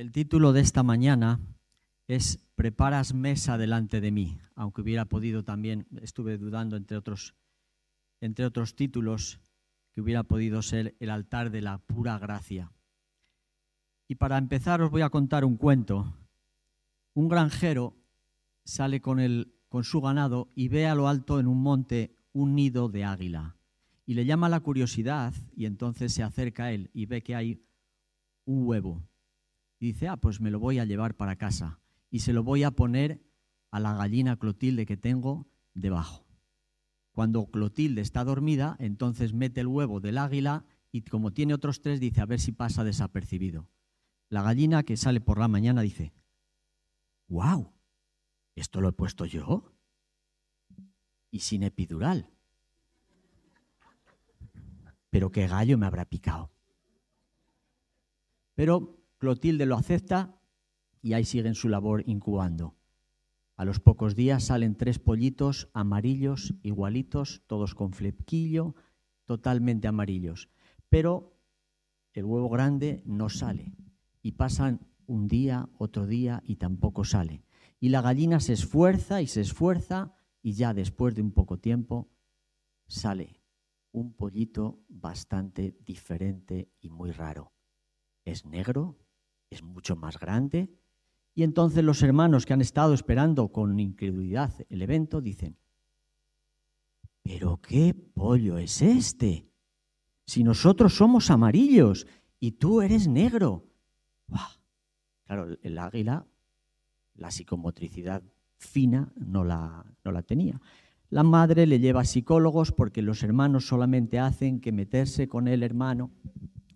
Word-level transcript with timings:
El 0.00 0.12
título 0.12 0.54
de 0.54 0.62
esta 0.62 0.82
mañana 0.82 1.40
es 2.08 2.38
Preparas 2.54 3.12
mesa 3.12 3.58
delante 3.58 4.00
de 4.00 4.10
mí, 4.10 4.38
aunque 4.54 4.80
hubiera 4.80 5.04
podido 5.04 5.44
también, 5.44 5.86
estuve 6.00 6.38
dudando 6.38 6.76
entre 6.76 6.96
otros, 6.96 7.34
entre 8.22 8.46
otros 8.46 8.74
títulos, 8.74 9.40
que 9.92 10.00
hubiera 10.00 10.22
podido 10.22 10.62
ser 10.62 10.96
El 11.00 11.10
altar 11.10 11.50
de 11.50 11.60
la 11.60 11.76
pura 11.76 12.18
gracia. 12.18 12.72
Y 14.08 14.14
para 14.14 14.38
empezar 14.38 14.80
os 14.80 14.90
voy 14.90 15.02
a 15.02 15.10
contar 15.10 15.44
un 15.44 15.58
cuento. 15.58 16.16
Un 17.12 17.28
granjero 17.28 17.94
sale 18.64 19.02
con, 19.02 19.20
el, 19.20 19.52
con 19.68 19.84
su 19.84 20.00
ganado 20.00 20.48
y 20.54 20.68
ve 20.68 20.86
a 20.86 20.94
lo 20.94 21.08
alto 21.08 21.38
en 21.40 21.46
un 21.46 21.62
monte 21.62 22.16
un 22.32 22.54
nido 22.54 22.88
de 22.88 23.04
águila. 23.04 23.54
Y 24.06 24.14
le 24.14 24.24
llama 24.24 24.48
la 24.48 24.60
curiosidad 24.60 25.34
y 25.54 25.66
entonces 25.66 26.14
se 26.14 26.22
acerca 26.22 26.64
a 26.64 26.72
él 26.72 26.88
y 26.94 27.04
ve 27.04 27.22
que 27.22 27.34
hay 27.34 27.60
un 28.46 28.66
huevo 28.66 29.09
dice, 29.86 30.08
ah, 30.08 30.16
pues 30.16 30.40
me 30.40 30.50
lo 30.50 30.60
voy 30.60 30.78
a 30.78 30.84
llevar 30.84 31.16
para 31.16 31.36
casa 31.36 31.80
y 32.10 32.20
se 32.20 32.32
lo 32.32 32.44
voy 32.44 32.62
a 32.62 32.70
poner 32.70 33.22
a 33.70 33.80
la 33.80 33.94
gallina 33.94 34.36
Clotilde 34.36 34.86
que 34.86 34.96
tengo 34.96 35.48
debajo. 35.74 36.26
Cuando 37.12 37.46
Clotilde 37.46 38.00
está 38.00 38.24
dormida, 38.24 38.76
entonces 38.78 39.32
mete 39.32 39.60
el 39.60 39.66
huevo 39.66 40.00
del 40.00 40.18
águila 40.18 40.64
y 40.92 41.02
como 41.02 41.32
tiene 41.32 41.54
otros 41.54 41.80
tres, 41.80 42.00
dice, 42.00 42.20
a 42.20 42.26
ver 42.26 42.40
si 42.40 42.52
pasa 42.52 42.84
desapercibido. 42.84 43.68
La 44.28 44.42
gallina 44.42 44.82
que 44.82 44.96
sale 44.96 45.20
por 45.20 45.38
la 45.38 45.48
mañana 45.48 45.82
dice, 45.82 46.12
wow, 47.28 47.72
¿esto 48.54 48.80
lo 48.80 48.88
he 48.88 48.92
puesto 48.92 49.24
yo? 49.24 49.72
Y 51.30 51.40
sin 51.40 51.62
epidural. 51.62 52.28
Pero 55.10 55.32
qué 55.32 55.46
gallo 55.46 55.78
me 55.78 55.86
habrá 55.86 56.04
picado. 56.04 56.50
Pero 58.54 58.99
Clotilde 59.20 59.66
lo 59.66 59.76
acepta 59.76 60.40
y 61.02 61.12
ahí 61.12 61.24
siguen 61.24 61.54
su 61.54 61.68
labor 61.68 62.02
incubando. 62.06 62.74
A 63.54 63.66
los 63.66 63.78
pocos 63.78 64.16
días 64.16 64.44
salen 64.44 64.74
tres 64.74 64.98
pollitos 64.98 65.68
amarillos, 65.74 66.54
igualitos, 66.62 67.42
todos 67.46 67.74
con 67.74 67.92
flequillo, 67.92 68.74
totalmente 69.26 69.88
amarillos. 69.88 70.48
Pero 70.88 71.36
el 72.14 72.24
huevo 72.24 72.48
grande 72.48 73.02
no 73.04 73.28
sale. 73.28 73.74
Y 74.22 74.32
pasan 74.32 74.88
un 75.06 75.28
día, 75.28 75.68
otro 75.76 76.06
día 76.06 76.42
y 76.46 76.56
tampoco 76.56 77.04
sale. 77.04 77.44
Y 77.78 77.90
la 77.90 78.00
gallina 78.00 78.40
se 78.40 78.54
esfuerza 78.54 79.20
y 79.20 79.26
se 79.26 79.42
esfuerza 79.42 80.14
y 80.40 80.54
ya 80.54 80.72
después 80.72 81.14
de 81.14 81.20
un 81.20 81.32
poco 81.32 81.58
tiempo 81.58 82.08
sale 82.86 83.42
un 83.92 84.14
pollito 84.14 84.80
bastante 84.88 85.76
diferente 85.84 86.72
y 86.80 86.88
muy 86.88 87.10
raro. 87.10 87.52
Es 88.24 88.46
negro, 88.46 88.96
es 89.50 89.62
mucho 89.62 89.96
más 89.96 90.18
grande. 90.18 90.70
Y 91.34 91.42
entonces 91.42 91.84
los 91.84 92.02
hermanos 92.02 92.46
que 92.46 92.52
han 92.52 92.60
estado 92.60 92.94
esperando 92.94 93.48
con 93.48 93.78
incredulidad 93.78 94.52
el 94.68 94.82
evento 94.82 95.20
dicen, 95.20 95.56
pero 97.22 97.60
qué 97.60 97.94
pollo 97.94 98.58
es 98.58 98.80
este, 98.80 99.46
si 100.26 100.42
nosotros 100.42 100.94
somos 100.94 101.30
amarillos 101.30 102.06
y 102.38 102.52
tú 102.52 102.80
eres 102.80 103.08
negro. 103.08 103.66
Claro, 105.24 105.56
el 105.62 105.78
águila, 105.78 106.26
la 107.14 107.30
psicomotricidad 107.30 108.22
fina 108.56 109.12
no 109.16 109.44
la, 109.44 109.84
no 110.04 110.12
la 110.12 110.22
tenía. 110.22 110.60
La 111.08 111.22
madre 111.22 111.66
le 111.66 111.78
lleva 111.78 112.02
a 112.02 112.04
psicólogos 112.04 112.72
porque 112.72 113.02
los 113.02 113.22
hermanos 113.22 113.66
solamente 113.66 114.18
hacen 114.18 114.60
que 114.60 114.72
meterse 114.72 115.28
con 115.28 115.48
el 115.48 115.62
hermano, 115.62 116.10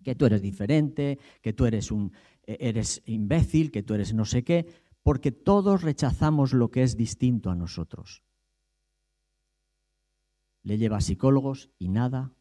que 0.03 0.15
tú 0.15 0.25
eres 0.25 0.41
diferente, 0.41 1.19
que 1.41 1.53
tú 1.53 1.65
eres 1.65 1.91
un, 1.91 2.11
eres 2.47 3.01
imbécil, 3.05 3.71
que 3.71 3.83
tú 3.83 3.93
eres 3.93 4.13
no 4.13 4.25
sé 4.25 4.43
qué, 4.43 4.67
porque 5.03 5.31
todos 5.31 5.83
rechazamos 5.83 6.53
lo 6.53 6.71
que 6.71 6.83
es 6.83 6.97
distinto 6.97 7.49
a 7.49 7.55
nosotros. 7.55 8.23
Le 10.63 10.77
lleva 10.77 10.97
a 10.97 11.01
psicólogos 11.01 11.69
y 11.77 11.89
nada, 11.89 12.33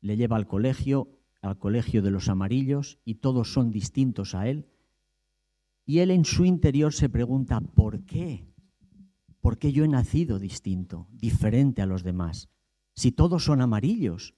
le 0.00 0.16
lleva 0.16 0.36
al 0.36 0.46
colegio, 0.46 1.08
al 1.40 1.58
colegio 1.58 2.02
de 2.02 2.10
los 2.10 2.28
amarillos, 2.28 2.98
y 3.04 3.16
todos 3.16 3.52
son 3.52 3.70
distintos 3.70 4.34
a 4.34 4.48
él. 4.48 4.66
Y 5.86 6.00
él 6.00 6.10
en 6.10 6.24
su 6.24 6.44
interior 6.44 6.92
se 6.92 7.08
pregunta, 7.08 7.60
¿por 7.60 8.04
qué? 8.04 8.46
¿Por 9.40 9.58
qué 9.58 9.72
yo 9.72 9.84
he 9.84 9.88
nacido 9.88 10.38
distinto, 10.38 11.06
diferente 11.10 11.82
a 11.82 11.86
los 11.86 12.02
demás? 12.02 12.48
Si 12.94 13.12
todos 13.12 13.44
son 13.44 13.60
amarillos. 13.60 14.34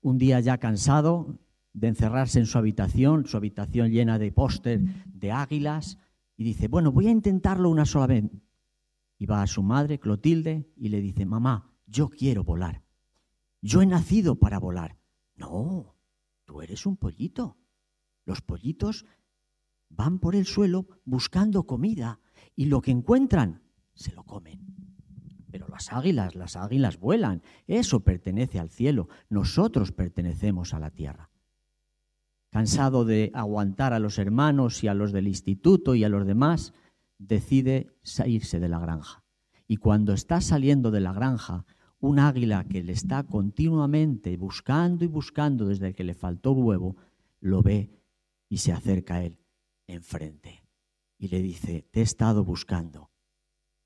Un 0.00 0.18
día 0.18 0.38
ya 0.40 0.58
cansado, 0.58 1.38
de 1.72 1.88
encerrarse 1.88 2.38
en 2.38 2.46
su 2.46 2.58
habitación, 2.58 3.26
su 3.26 3.36
habitación 3.36 3.90
llena 3.90 4.18
de 4.18 4.32
póster 4.32 4.80
de 5.06 5.32
águilas, 5.32 5.98
y 6.36 6.44
dice, 6.44 6.68
bueno, 6.68 6.92
voy 6.92 7.08
a 7.08 7.10
intentarlo 7.10 7.68
una 7.68 7.84
sola 7.84 8.06
vez. 8.06 8.24
Y 9.18 9.26
va 9.26 9.42
a 9.42 9.46
su 9.48 9.62
madre, 9.62 9.98
Clotilde, 9.98 10.70
y 10.76 10.88
le 10.88 11.00
dice, 11.00 11.26
mamá, 11.26 11.72
yo 11.86 12.08
quiero 12.08 12.44
volar. 12.44 12.84
Yo 13.60 13.82
he 13.82 13.86
nacido 13.86 14.36
para 14.36 14.60
volar. 14.60 14.98
No, 15.34 15.96
tú 16.44 16.62
eres 16.62 16.86
un 16.86 16.96
pollito. 16.96 17.58
Los 18.24 18.40
pollitos 18.40 19.04
van 19.88 20.20
por 20.20 20.36
el 20.36 20.46
suelo 20.46 20.86
buscando 21.04 21.66
comida 21.66 22.20
y 22.54 22.66
lo 22.66 22.80
que 22.82 22.92
encuentran 22.92 23.62
se 23.94 24.12
lo 24.12 24.22
comen. 24.22 24.60
Pero 25.50 25.66
las 25.66 25.92
águilas, 25.92 26.36
las 26.36 26.54
águilas 26.54 27.00
vuelan. 27.00 27.42
Eso 27.66 28.00
pertenece 28.00 28.60
al 28.60 28.70
cielo. 28.70 29.08
Nosotros 29.28 29.90
pertenecemos 29.90 30.72
a 30.72 30.78
la 30.78 30.90
tierra 30.90 31.30
cansado 32.50 33.04
de 33.04 33.30
aguantar 33.34 33.92
a 33.92 33.98
los 33.98 34.18
hermanos 34.18 34.82
y 34.82 34.88
a 34.88 34.94
los 34.94 35.12
del 35.12 35.28
instituto 35.28 35.94
y 35.94 36.04
a 36.04 36.08
los 36.08 36.26
demás, 36.26 36.72
decide 37.18 37.88
salirse 38.02 38.60
de 38.60 38.68
la 38.68 38.78
granja. 38.78 39.24
Y 39.66 39.76
cuando 39.76 40.12
está 40.12 40.40
saliendo 40.40 40.90
de 40.90 41.00
la 41.00 41.12
granja, 41.12 41.66
un 42.00 42.18
águila 42.18 42.64
que 42.64 42.82
le 42.82 42.92
está 42.92 43.24
continuamente 43.24 44.36
buscando 44.36 45.04
y 45.04 45.08
buscando 45.08 45.66
desde 45.66 45.94
que 45.94 46.04
le 46.04 46.14
faltó 46.14 46.52
huevo, 46.52 46.96
lo 47.40 47.62
ve 47.62 47.90
y 48.48 48.58
se 48.58 48.72
acerca 48.72 49.16
a 49.16 49.24
él 49.24 49.38
enfrente 49.86 50.64
y 51.18 51.28
le 51.28 51.42
dice, 51.42 51.82
te 51.90 52.00
he 52.00 52.02
estado 52.02 52.44
buscando, 52.44 53.10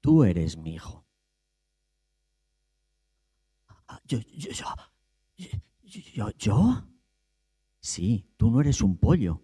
tú 0.00 0.24
eres 0.24 0.58
mi 0.58 0.74
hijo. 0.74 1.06
Ah, 3.88 4.00
yo, 4.06 4.18
yo, 4.20 4.50
yo, 6.14 6.30
yo, 6.38 6.91
Sí, 7.82 8.28
tú 8.36 8.50
no 8.50 8.60
eres 8.60 8.80
un 8.80 8.96
pollo. 8.96 9.42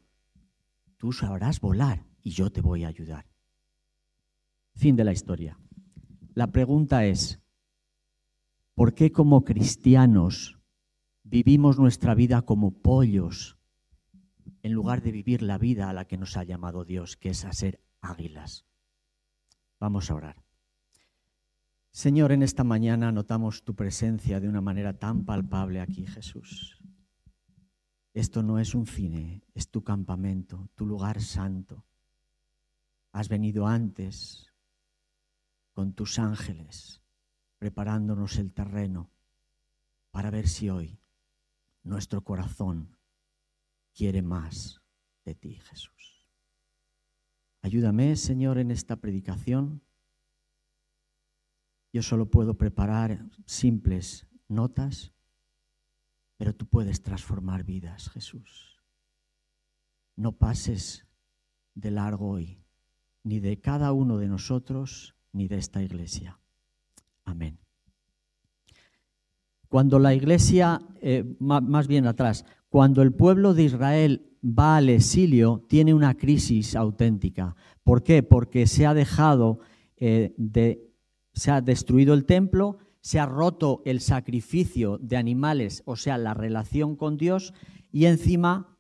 Tú 0.97 1.12
sabrás 1.12 1.60
volar 1.60 2.06
y 2.22 2.31
yo 2.31 2.50
te 2.50 2.60
voy 2.60 2.84
a 2.84 2.88
ayudar. 2.88 3.26
Fin 4.75 4.94
de 4.94 5.03
la 5.03 5.12
historia. 5.12 5.59
La 6.34 6.53
pregunta 6.53 7.04
es, 7.04 7.41
¿por 8.75 8.94
qué 8.94 9.10
como 9.10 9.44
cristianos 9.44 10.60
vivimos 11.25 11.81
nuestra 11.81 12.15
vida 12.15 12.43
como 12.43 12.71
pollos 12.71 13.59
en 14.62 14.72
lugar 14.72 15.03
de 15.03 15.10
vivir 15.10 15.43
la 15.43 15.59
vida 15.59 15.91
a 15.91 15.93
la 15.93 16.06
que 16.06 16.16
nos 16.16 16.37
ha 16.37 16.44
llamado 16.44 16.84
Dios, 16.84 17.16
que 17.16 17.31
es 17.31 17.44
a 17.44 17.53
ser 17.53 17.81
águilas? 18.00 18.66
Vamos 19.81 20.12
a 20.12 20.15
orar. 20.15 20.44
Señor, 21.91 22.31
en 22.31 22.44
esta 22.44 22.62
mañana 22.62 23.10
notamos 23.10 23.65
tu 23.65 23.75
presencia 23.75 24.38
de 24.38 24.49
una 24.49 24.60
manera 24.60 24.97
tan 24.97 25.25
palpable 25.25 25.81
aquí, 25.81 26.06
Jesús. 26.06 26.78
Esto 28.19 28.43
no 28.43 28.59
es 28.59 28.75
un 28.75 28.84
cine, 28.84 29.45
es 29.55 29.71
tu 29.71 29.84
campamento, 29.84 30.69
tu 30.75 30.87
lugar 30.87 31.23
santo. 31.23 31.84
Has 33.12 33.29
venido 33.29 33.69
antes 33.69 34.53
con 35.73 35.93
tus 35.93 36.19
ángeles, 36.19 37.01
preparándonos 37.59 38.39
el 38.39 38.53
terreno 38.53 39.09
para 40.11 40.31
ver 40.31 40.49
si 40.49 40.69
hoy 40.69 40.99
nuestro 41.84 42.25
corazón 42.25 42.99
quiere 43.95 44.21
más 44.21 44.83
de 45.25 45.37
ti, 45.37 45.55
Jesús. 45.55 46.26
Ayúdame, 47.62 48.17
Señor, 48.17 48.59
en 48.59 48.73
esta 48.73 48.97
predicación. 48.97 49.81
Yo 51.93 52.03
solo 52.03 52.29
puedo 52.29 52.55
preparar 52.55 53.25
simples 53.47 54.26
notas 54.49 55.12
pero 56.38 56.55
tú 56.55 56.67
puedes 56.67 57.02
transformar 57.02 57.64
vidas, 57.64 58.08
Jesús. 58.08 58.81
No 60.17 60.32
pases 60.32 61.06
de 61.75 61.90
largo 61.90 62.31
hoy, 62.31 62.62
ni 63.25 63.40
de 63.40 63.61
cada 63.61 63.93
uno 63.93 64.17
de 64.17 64.29
nosotros, 64.29 65.14
ni 65.32 65.49
de 65.49 65.58
esta 65.58 65.82
iglesia. 65.82 66.38
Amén. 67.25 67.58
Cuando 69.69 69.99
la 69.99 70.14
iglesia, 70.14 70.81
eh, 71.02 71.37
más 71.40 71.87
bien 71.88 72.06
atrás, 72.06 72.46
cuando 72.70 73.02
el 73.02 73.12
pueblo 73.12 73.52
de 73.52 73.64
Israel 73.64 74.38
va 74.43 74.76
al 74.76 74.88
exilio, 74.88 75.64
tiene 75.69 75.93
una 75.93 76.14
crisis 76.14 76.76
auténtica. 76.76 77.56
¿Por 77.82 78.02
qué? 78.02 78.23
Porque 78.23 78.67
se 78.67 78.87
ha 78.87 78.94
dejado 78.94 79.58
eh, 79.96 80.34
de, 80.37 80.88
se 81.32 81.50
ha 81.50 81.61
destruido 81.61 82.14
el 82.14 82.25
templo, 82.25 82.79
se 83.00 83.19
ha 83.19 83.27
roto 83.27 83.83
el 83.85 84.00
sacrificio 84.00 84.99
de 84.99 85.17
animales, 85.17 85.83
o 85.87 85.97
sea, 85.97 86.19
la 86.19 86.35
relación 86.35 86.97
con 86.97 87.17
Dios, 87.17 87.55
y 87.91 88.06
encima 88.06 88.77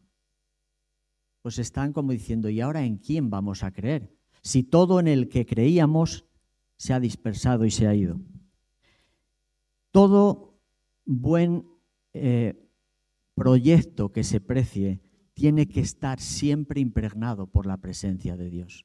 pues 1.42 1.58
están 1.58 1.92
como 1.92 2.12
diciendo, 2.12 2.50
¿y 2.50 2.60
ahora 2.60 2.84
en 2.84 2.98
quién 2.98 3.30
vamos 3.30 3.62
a 3.62 3.70
creer? 3.70 4.14
Si 4.42 4.64
todo 4.64 5.00
en 5.00 5.08
el 5.08 5.28
que 5.28 5.46
creíamos 5.46 6.26
se 6.76 6.92
ha 6.92 7.00
dispersado 7.00 7.64
y 7.64 7.70
se 7.70 7.86
ha 7.86 7.94
ido. 7.94 8.20
Todo 9.90 10.60
buen 11.04 11.66
eh, 12.12 12.68
proyecto 13.34 14.12
que 14.12 14.24
se 14.24 14.40
precie 14.40 15.00
tiene 15.32 15.68
que 15.68 15.80
estar 15.80 16.20
siempre 16.20 16.80
impregnado 16.80 17.46
por 17.46 17.66
la 17.66 17.78
presencia 17.78 18.36
de 18.36 18.50
Dios. 18.50 18.84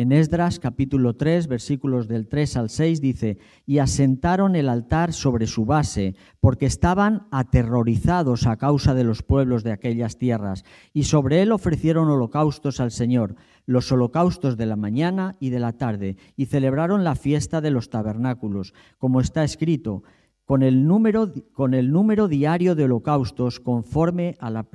En 0.00 0.12
Esdras 0.12 0.58
capítulo 0.58 1.14
3, 1.14 1.46
versículos 1.46 2.08
del 2.08 2.26
3 2.26 2.56
al 2.56 2.70
6 2.70 3.02
dice, 3.02 3.36
y 3.66 3.80
asentaron 3.80 4.56
el 4.56 4.70
altar 4.70 5.12
sobre 5.12 5.46
su 5.46 5.66
base, 5.66 6.14
porque 6.40 6.64
estaban 6.64 7.26
aterrorizados 7.30 8.46
a 8.46 8.56
causa 8.56 8.94
de 8.94 9.04
los 9.04 9.22
pueblos 9.22 9.62
de 9.62 9.72
aquellas 9.72 10.16
tierras, 10.16 10.64
y 10.94 11.02
sobre 11.02 11.42
él 11.42 11.52
ofrecieron 11.52 12.08
holocaustos 12.08 12.80
al 12.80 12.92
Señor, 12.92 13.36
los 13.66 13.92
holocaustos 13.92 14.56
de 14.56 14.64
la 14.64 14.76
mañana 14.76 15.36
y 15.38 15.50
de 15.50 15.60
la 15.60 15.74
tarde, 15.74 16.16
y 16.34 16.46
celebraron 16.46 17.04
la 17.04 17.14
fiesta 17.14 17.60
de 17.60 17.70
los 17.70 17.90
tabernáculos, 17.90 18.72
como 18.96 19.20
está 19.20 19.44
escrito, 19.44 20.02
con 20.46 20.62
el 20.62 20.86
número, 20.86 21.30
con 21.52 21.74
el 21.74 21.92
número 21.92 22.26
diario 22.26 22.74
de 22.74 22.84
holocaustos 22.84 23.60
conforme 23.60 24.34
a, 24.40 24.48
la 24.48 24.66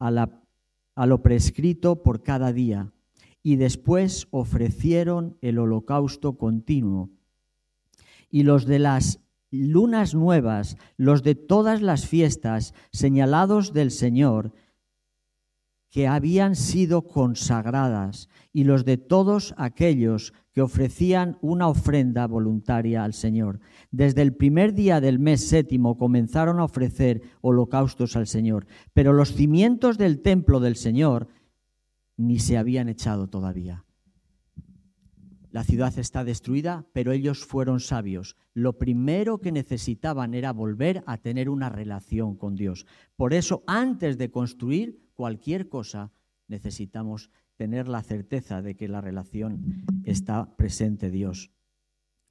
la, 0.00 0.30
a 0.94 1.04
lo 1.06 1.22
prescrito 1.22 2.02
por 2.02 2.22
cada 2.22 2.54
día 2.54 2.94
y 3.46 3.54
después 3.54 4.26
ofrecieron 4.32 5.38
el 5.40 5.60
holocausto 5.60 6.36
continuo. 6.36 7.10
Y 8.28 8.42
los 8.42 8.66
de 8.66 8.80
las 8.80 9.20
lunas 9.52 10.16
nuevas, 10.16 10.76
los 10.96 11.22
de 11.22 11.36
todas 11.36 11.80
las 11.80 12.08
fiestas 12.08 12.74
señalados 12.90 13.72
del 13.72 13.92
Señor, 13.92 14.52
que 15.90 16.08
habían 16.08 16.56
sido 16.56 17.06
consagradas, 17.06 18.28
y 18.52 18.64
los 18.64 18.84
de 18.84 18.96
todos 18.96 19.54
aquellos 19.56 20.34
que 20.52 20.60
ofrecían 20.60 21.38
una 21.40 21.68
ofrenda 21.68 22.26
voluntaria 22.26 23.04
al 23.04 23.14
Señor. 23.14 23.60
Desde 23.92 24.22
el 24.22 24.34
primer 24.34 24.74
día 24.74 25.00
del 25.00 25.20
mes 25.20 25.48
séptimo 25.48 25.98
comenzaron 25.98 26.58
a 26.58 26.64
ofrecer 26.64 27.22
holocaustos 27.42 28.16
al 28.16 28.26
Señor, 28.26 28.66
pero 28.92 29.12
los 29.12 29.34
cimientos 29.34 29.98
del 29.98 30.20
templo 30.20 30.58
del 30.58 30.74
Señor 30.74 31.28
ni 32.16 32.38
se 32.38 32.58
habían 32.58 32.88
echado 32.88 33.28
todavía. 33.28 33.84
La 35.50 35.64
ciudad 35.64 35.98
está 35.98 36.22
destruida, 36.22 36.84
pero 36.92 37.12
ellos 37.12 37.46
fueron 37.46 37.80
sabios. 37.80 38.36
Lo 38.52 38.74
primero 38.74 39.38
que 39.40 39.52
necesitaban 39.52 40.34
era 40.34 40.52
volver 40.52 41.02
a 41.06 41.16
tener 41.16 41.48
una 41.48 41.70
relación 41.70 42.36
con 42.36 42.56
Dios. 42.56 42.86
Por 43.16 43.32
eso, 43.32 43.62
antes 43.66 44.18
de 44.18 44.30
construir 44.30 45.00
cualquier 45.14 45.70
cosa, 45.70 46.12
necesitamos 46.46 47.30
tener 47.56 47.88
la 47.88 48.02
certeza 48.02 48.60
de 48.60 48.76
que 48.76 48.86
la 48.86 49.00
relación 49.00 49.86
está 50.04 50.54
presente 50.56 51.10
Dios, 51.10 51.50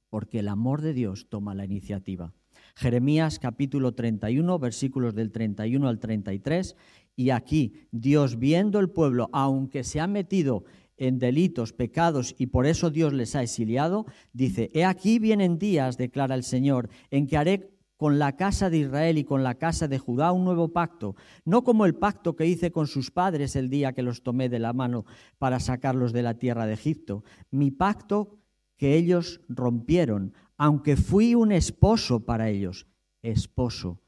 porque 0.08 0.38
el 0.38 0.48
amor 0.48 0.80
de 0.80 0.94
Dios 0.94 1.28
toma 1.28 1.54
la 1.54 1.64
iniciativa. 1.64 2.32
Jeremías 2.76 3.38
capítulo 3.38 3.94
31, 3.94 4.58
versículos 4.58 5.14
del 5.14 5.32
31 5.32 5.88
al 5.88 5.98
33, 5.98 6.76
y 7.16 7.30
aquí 7.30 7.88
Dios 7.90 8.38
viendo 8.38 8.78
el 8.80 8.90
pueblo, 8.90 9.30
aunque 9.32 9.82
se 9.82 9.98
ha 9.98 10.06
metido 10.06 10.64
en 10.98 11.18
delitos, 11.18 11.72
pecados, 11.72 12.34
y 12.36 12.48
por 12.48 12.66
eso 12.66 12.90
Dios 12.90 13.14
les 13.14 13.34
ha 13.34 13.42
exiliado, 13.42 14.04
dice, 14.34 14.70
He 14.74 14.84
aquí 14.84 15.18
vienen 15.18 15.58
días, 15.58 15.96
declara 15.96 16.34
el 16.34 16.42
Señor, 16.42 16.90
en 17.10 17.26
que 17.26 17.38
haré 17.38 17.70
con 17.96 18.18
la 18.18 18.36
casa 18.36 18.68
de 18.68 18.78
Israel 18.78 19.16
y 19.16 19.24
con 19.24 19.42
la 19.42 19.54
casa 19.54 19.88
de 19.88 19.98
Judá 19.98 20.32
un 20.32 20.44
nuevo 20.44 20.68
pacto, 20.68 21.16
no 21.46 21.64
como 21.64 21.86
el 21.86 21.94
pacto 21.94 22.36
que 22.36 22.46
hice 22.46 22.70
con 22.72 22.86
sus 22.86 23.10
padres 23.10 23.56
el 23.56 23.70
día 23.70 23.94
que 23.94 24.02
los 24.02 24.22
tomé 24.22 24.50
de 24.50 24.58
la 24.58 24.74
mano 24.74 25.06
para 25.38 25.60
sacarlos 25.60 26.12
de 26.12 26.22
la 26.22 26.34
tierra 26.34 26.66
de 26.66 26.74
Egipto, 26.74 27.24
mi 27.50 27.70
pacto 27.70 28.36
que 28.76 28.94
ellos 28.96 29.40
rompieron, 29.48 30.34
aunque 30.56 30.96
fui 30.96 31.34
un 31.34 31.52
esposo 31.52 32.24
para 32.24 32.48
ellos, 32.48 32.86
esposo 33.22 34.00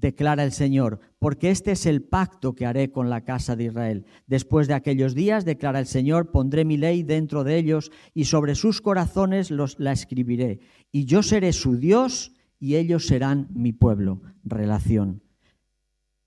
declara 0.00 0.44
el 0.44 0.52
Señor, 0.52 1.00
porque 1.18 1.50
este 1.50 1.72
es 1.72 1.86
el 1.86 2.02
pacto 2.02 2.54
que 2.54 2.66
haré 2.66 2.90
con 2.90 3.10
la 3.10 3.22
casa 3.22 3.56
de 3.56 3.64
Israel. 3.64 4.06
Después 4.26 4.68
de 4.68 4.74
aquellos 4.74 5.14
días, 5.14 5.44
declara 5.44 5.80
el 5.80 5.86
Señor, 5.86 6.30
pondré 6.30 6.64
mi 6.64 6.76
ley 6.76 7.02
dentro 7.02 7.44
de 7.44 7.56
ellos 7.56 7.90
y 8.14 8.24
sobre 8.24 8.54
sus 8.54 8.80
corazones 8.80 9.50
los, 9.50 9.78
la 9.78 9.92
escribiré. 9.92 10.60
Y 10.92 11.04
yo 11.04 11.22
seré 11.22 11.52
su 11.52 11.76
Dios 11.76 12.32
y 12.58 12.76
ellos 12.76 13.06
serán 13.06 13.48
mi 13.52 13.72
pueblo. 13.72 14.22
Relación. 14.44 15.22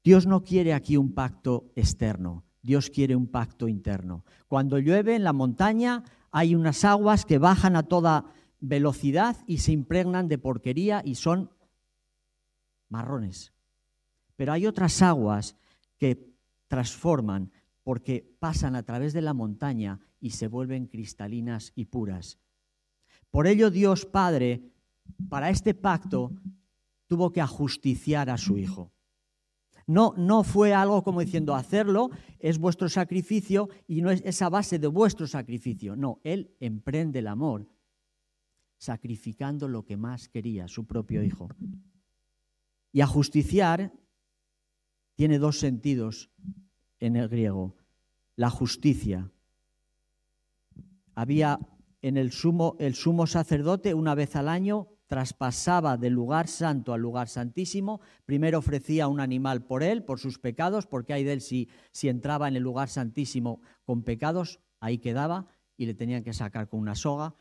Dios 0.04 0.26
no 0.28 0.44
quiere 0.44 0.74
aquí 0.74 0.98
un 0.98 1.14
pacto 1.14 1.72
externo, 1.76 2.44
Dios 2.64 2.90
quiere 2.90 3.16
un 3.16 3.28
pacto 3.28 3.68
interno. 3.68 4.26
Cuando 4.48 4.80
llueve 4.80 5.16
en 5.16 5.24
la 5.24 5.34
montaña 5.34 6.04
hay 6.32 6.56
unas 6.56 6.84
aguas 6.86 7.26
que 7.26 7.38
bajan 7.38 7.76
a 7.76 7.84
toda 7.84 8.26
velocidad 8.62 9.38
y 9.48 9.58
se 9.58 9.74
impregnan 9.74 10.28
de 10.28 10.38
porquería 10.38 11.02
y 11.04 11.16
son 11.16 11.50
marrones. 12.88 13.54
Pero 14.36 14.54
hay 14.54 14.68
otras 14.68 15.02
aguas 15.02 15.58
que 15.98 16.32
transforman 16.68 17.52
porque 17.84 18.36
pasan 18.40 18.76
a 18.76 18.84
través 18.84 19.14
de 19.14 19.22
la 19.22 19.34
montaña 19.34 20.00
y 20.20 20.32
se 20.32 20.48
vuelven 20.48 20.86
cristalinas 20.86 21.74
y 21.76 21.86
puras. 21.86 22.38
Por 23.32 23.48
ello 23.48 23.72
Dios 23.72 24.06
Padre, 24.06 24.72
para 25.30 25.50
este 25.50 25.74
pacto, 25.74 26.32
tuvo 27.08 27.32
que 27.32 27.42
ajusticiar 27.42 28.30
a 28.30 28.38
su 28.38 28.58
Hijo. 28.58 28.92
No, 29.88 30.14
no 30.16 30.44
fue 30.44 30.74
algo 30.74 31.04
como 31.04 31.22
diciendo 31.22 31.56
hacerlo 31.56 32.12
es 32.40 32.60
vuestro 32.60 32.88
sacrificio 32.88 33.70
y 33.88 34.02
no 34.02 34.12
es 34.12 34.22
esa 34.24 34.48
base 34.48 34.80
de 34.80 34.88
vuestro 34.88 35.28
sacrificio. 35.28 35.96
No, 35.96 36.20
Él 36.24 36.56
emprende 36.60 37.20
el 37.20 37.28
amor 37.28 37.68
sacrificando 38.82 39.68
lo 39.68 39.86
que 39.86 39.96
más 39.96 40.28
quería, 40.28 40.68
su 40.68 40.88
propio 40.88 41.22
Hijo. 41.22 41.50
Y 42.92 43.02
ajusticiar 43.02 43.94
tiene 45.14 45.38
dos 45.38 45.60
sentidos 45.60 46.32
en 47.00 47.16
el 47.16 47.30
griego. 47.30 47.76
La 48.36 48.50
justicia. 48.50 49.32
Había 51.14 51.60
en 52.02 52.18
el 52.18 52.32
sumo, 52.32 52.76
el 52.80 52.96
sumo 52.96 53.28
sacerdote 53.28 53.94
una 53.94 54.16
vez 54.16 54.36
al 54.36 54.50
año 54.50 54.88
traspasaba 55.06 55.98
del 55.98 56.14
lugar 56.14 56.48
santo 56.48 56.94
al 56.94 57.02
lugar 57.02 57.28
santísimo, 57.28 58.02
primero 58.26 58.58
ofrecía 58.58 59.08
un 59.08 59.20
animal 59.20 59.64
por 59.64 59.84
él, 59.84 60.04
por 60.04 60.20
sus 60.20 60.40
pecados, 60.40 60.88
porque 60.88 61.14
hay 61.14 61.24
de 61.24 61.34
él 61.34 61.42
si, 61.42 61.70
si 61.92 62.10
entraba 62.10 62.48
en 62.48 62.56
el 62.56 62.64
lugar 62.64 62.90
santísimo 62.90 63.62
con 63.84 64.02
pecados, 64.02 64.60
ahí 64.80 64.98
quedaba 64.98 65.46
y 65.78 65.86
le 65.86 65.94
tenían 65.94 66.24
que 66.24 66.34
sacar 66.34 66.68
con 66.68 66.80
una 66.80 66.96
soga. 66.96 67.36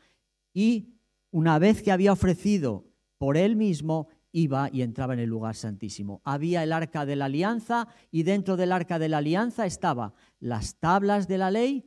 Y 0.53 1.00
una 1.31 1.59
vez 1.59 1.81
que 1.81 1.91
había 1.91 2.13
ofrecido 2.13 2.85
por 3.17 3.37
él 3.37 3.55
mismo, 3.55 4.07
iba 4.31 4.69
y 4.71 4.81
entraba 4.81 5.13
en 5.13 5.19
el 5.19 5.29
lugar 5.29 5.55
santísimo. 5.55 6.21
Había 6.23 6.63
el 6.63 6.73
arca 6.73 7.05
de 7.05 7.15
la 7.15 7.25
alianza 7.25 7.87
y 8.11 8.23
dentro 8.23 8.57
del 8.57 8.71
arca 8.71 8.99
de 8.99 9.09
la 9.09 9.17
alianza 9.17 9.65
estaba 9.65 10.13
las 10.39 10.79
tablas 10.79 11.27
de 11.27 11.37
la 11.37 11.51
ley, 11.51 11.85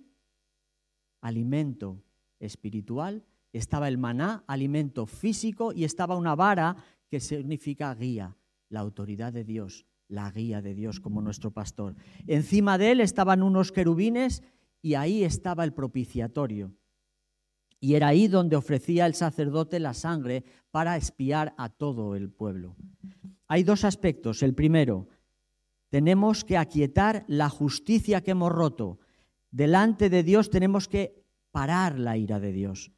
alimento 1.20 2.02
espiritual, 2.38 3.24
estaba 3.52 3.88
el 3.88 3.98
maná, 3.98 4.44
alimento 4.46 5.06
físico, 5.06 5.72
y 5.72 5.84
estaba 5.84 6.16
una 6.16 6.34
vara 6.34 6.76
que 7.08 7.20
significa 7.20 7.94
guía, 7.94 8.36
la 8.68 8.80
autoridad 8.80 9.32
de 9.32 9.44
Dios, 9.44 9.86
la 10.08 10.30
guía 10.30 10.60
de 10.60 10.74
Dios 10.74 11.00
como 11.00 11.22
nuestro 11.22 11.52
pastor. 11.52 11.94
Encima 12.26 12.78
de 12.78 12.92
él 12.92 13.00
estaban 13.00 13.42
unos 13.42 13.72
querubines 13.72 14.42
y 14.82 14.94
ahí 14.94 15.24
estaba 15.24 15.64
el 15.64 15.72
propiciatorio. 15.72 16.74
Y 17.84 17.96
era 17.96 18.08
ahí 18.08 18.28
donde 18.28 18.56
ofrecía 18.56 19.04
el 19.04 19.14
sacerdote 19.14 19.78
la 19.78 19.92
sangre 19.92 20.42
para 20.70 20.96
espiar 20.96 21.54
a 21.58 21.68
todo 21.68 22.16
el 22.16 22.30
pueblo. 22.30 22.76
Hay 23.46 23.62
dos 23.62 23.84
aspectos. 23.84 24.42
El 24.42 24.54
primero, 24.54 25.08
tenemos 25.90 26.46
que 26.46 26.56
aquietar 26.56 27.26
la 27.28 27.50
justicia 27.50 28.22
que 28.22 28.30
hemos 28.30 28.50
roto. 28.50 29.00
Delante 29.50 30.08
de 30.08 30.22
Dios 30.22 30.48
tenemos 30.48 30.88
que 30.88 31.26
parar 31.50 31.98
la 31.98 32.16
ira 32.16 32.40
de 32.40 32.52
Dios. 32.52 32.90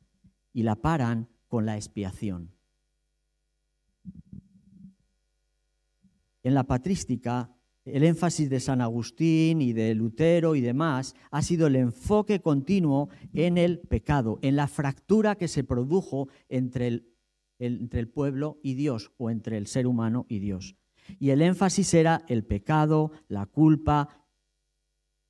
Y 0.53 0.63
la 0.63 0.77
paran 0.77 1.29
con 1.49 1.67
la 1.67 1.75
expiación. 1.75 2.53
En 6.45 6.55
la 6.55 6.63
patrística 6.63 7.56
el 7.87 8.03
énfasis 8.03 8.51
de 8.51 8.61
San 8.61 8.81
Agustín 8.81 9.63
y 9.63 9.73
de 9.73 9.95
Lutero 9.95 10.57
y 10.57 10.61
demás 10.61 11.15
ha 11.31 11.41
sido 11.43 11.69
el 11.69 11.77
enfoque 11.77 12.41
continuo 12.41 13.09
en 13.33 13.59
el 13.59 13.79
pecado, 13.79 14.39
en 14.43 14.57
la 14.57 14.67
fractura 14.67 15.37
que 15.37 15.49
se 15.49 15.65
produjo 15.65 16.29
entre 16.49 16.89
el, 16.89 17.09
entre 17.59 18.01
el 18.01 18.09
pueblo 18.09 18.59
y 18.63 18.75
Dios 18.75 19.13
o 19.17 19.31
entre 19.31 19.57
el 19.57 19.67
ser 19.67 19.87
humano 19.87 20.27
y 20.29 20.41
Dios. 20.41 20.77
Y 21.21 21.31
el 21.31 21.41
énfasis 21.41 21.95
era 21.95 22.23
el 22.29 22.45
pecado, 22.45 23.13
la 23.29 23.47
culpa, 23.47 24.26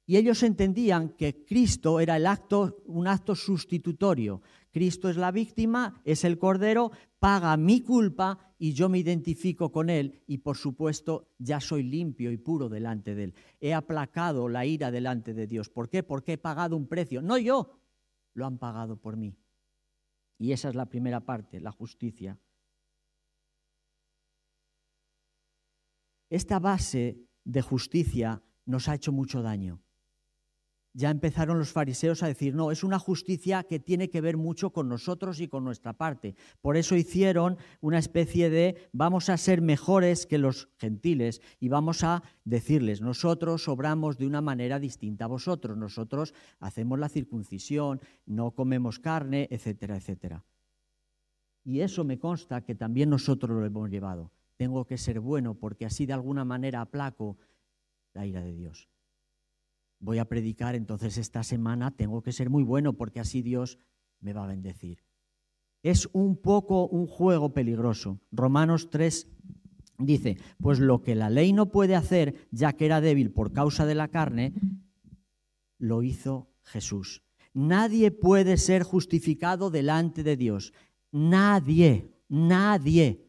Y 0.08 0.16
ellos 0.16 0.44
entendían 0.44 1.10
que 1.10 1.44
Cristo 1.44 1.98
era 1.98 2.16
el 2.16 2.26
acto, 2.26 2.80
un 2.86 3.08
acto 3.08 3.34
sustitutorio. 3.34 4.40
Cristo 4.70 5.08
es 5.08 5.16
la 5.16 5.32
víctima, 5.32 6.00
es 6.04 6.22
el 6.22 6.38
cordero, 6.38 6.92
paga 7.18 7.56
mi 7.56 7.80
culpa 7.80 8.54
y 8.56 8.72
yo 8.72 8.88
me 8.88 8.98
identifico 8.98 9.72
con 9.72 9.90
él 9.90 10.22
y 10.28 10.38
por 10.38 10.56
supuesto 10.56 11.34
ya 11.38 11.58
soy 11.58 11.82
limpio 11.82 12.30
y 12.30 12.36
puro 12.36 12.68
delante 12.68 13.16
de 13.16 13.24
él. 13.24 13.34
He 13.58 13.74
aplacado 13.74 14.48
la 14.48 14.64
ira 14.64 14.92
delante 14.92 15.34
de 15.34 15.48
Dios. 15.48 15.68
¿Por 15.70 15.88
qué? 15.88 16.04
Porque 16.04 16.34
he 16.34 16.38
pagado 16.38 16.76
un 16.76 16.86
precio. 16.86 17.20
No 17.20 17.36
yo, 17.36 17.80
lo 18.34 18.46
han 18.46 18.58
pagado 18.58 18.96
por 18.96 19.16
mí. 19.16 19.36
Y 20.38 20.52
esa 20.52 20.68
es 20.68 20.76
la 20.76 20.86
primera 20.86 21.20
parte, 21.20 21.58
la 21.58 21.72
justicia. 21.72 22.38
Esta 26.30 26.60
base 26.60 27.18
de 27.44 27.62
justicia 27.62 28.40
nos 28.66 28.88
ha 28.88 28.94
hecho 28.94 29.10
mucho 29.10 29.42
daño 29.42 29.80
ya 30.96 31.10
empezaron 31.10 31.58
los 31.58 31.72
fariseos 31.72 32.22
a 32.22 32.26
decir, 32.26 32.54
no, 32.54 32.70
es 32.70 32.82
una 32.82 32.98
justicia 32.98 33.64
que 33.64 33.78
tiene 33.78 34.08
que 34.08 34.22
ver 34.22 34.38
mucho 34.38 34.70
con 34.70 34.88
nosotros 34.88 35.40
y 35.40 35.46
con 35.46 35.62
nuestra 35.62 35.92
parte. 35.92 36.34
Por 36.62 36.78
eso 36.78 36.96
hicieron 36.96 37.58
una 37.82 37.98
especie 37.98 38.48
de, 38.48 38.88
vamos 38.92 39.28
a 39.28 39.36
ser 39.36 39.60
mejores 39.60 40.24
que 40.24 40.38
los 40.38 40.70
gentiles 40.78 41.42
y 41.60 41.68
vamos 41.68 42.02
a 42.02 42.22
decirles, 42.46 43.02
nosotros 43.02 43.68
obramos 43.68 44.16
de 44.16 44.26
una 44.26 44.40
manera 44.40 44.78
distinta 44.78 45.26
a 45.26 45.28
vosotros, 45.28 45.76
nosotros 45.76 46.32
hacemos 46.60 46.98
la 46.98 47.10
circuncisión, 47.10 48.00
no 48.24 48.52
comemos 48.52 48.98
carne, 48.98 49.48
etcétera, 49.50 49.98
etcétera. 49.98 50.46
Y 51.62 51.80
eso 51.80 52.04
me 52.04 52.18
consta 52.18 52.64
que 52.64 52.74
también 52.74 53.10
nosotros 53.10 53.50
lo 53.50 53.66
hemos 53.66 53.90
llevado. 53.90 54.32
Tengo 54.56 54.86
que 54.86 54.96
ser 54.96 55.20
bueno 55.20 55.58
porque 55.58 55.84
así 55.84 56.06
de 56.06 56.14
alguna 56.14 56.46
manera 56.46 56.80
aplaco 56.80 57.36
la 58.14 58.24
ira 58.24 58.40
de 58.40 58.54
Dios 58.54 58.88
voy 59.98 60.18
a 60.18 60.26
predicar, 60.26 60.74
entonces 60.74 61.18
esta 61.18 61.42
semana 61.42 61.90
tengo 61.90 62.22
que 62.22 62.32
ser 62.32 62.50
muy 62.50 62.62
bueno 62.62 62.94
porque 62.94 63.20
así 63.20 63.42
Dios 63.42 63.78
me 64.20 64.32
va 64.32 64.44
a 64.44 64.48
bendecir. 64.48 65.04
Es 65.82 66.08
un 66.12 66.36
poco 66.36 66.88
un 66.88 67.06
juego 67.06 67.52
peligroso. 67.52 68.20
Romanos 68.32 68.90
3 68.90 69.28
dice, 69.98 70.36
pues 70.58 70.78
lo 70.78 71.02
que 71.02 71.14
la 71.14 71.30
ley 71.30 71.52
no 71.52 71.70
puede 71.70 71.94
hacer, 71.94 72.48
ya 72.50 72.72
que 72.72 72.86
era 72.86 73.00
débil 73.00 73.32
por 73.32 73.52
causa 73.52 73.86
de 73.86 73.94
la 73.94 74.08
carne, 74.08 74.54
lo 75.78 76.02
hizo 76.02 76.50
Jesús. 76.62 77.22
Nadie 77.54 78.10
puede 78.10 78.56
ser 78.56 78.82
justificado 78.82 79.70
delante 79.70 80.22
de 80.22 80.36
Dios. 80.36 80.72
Nadie, 81.12 82.10
nadie 82.28 83.25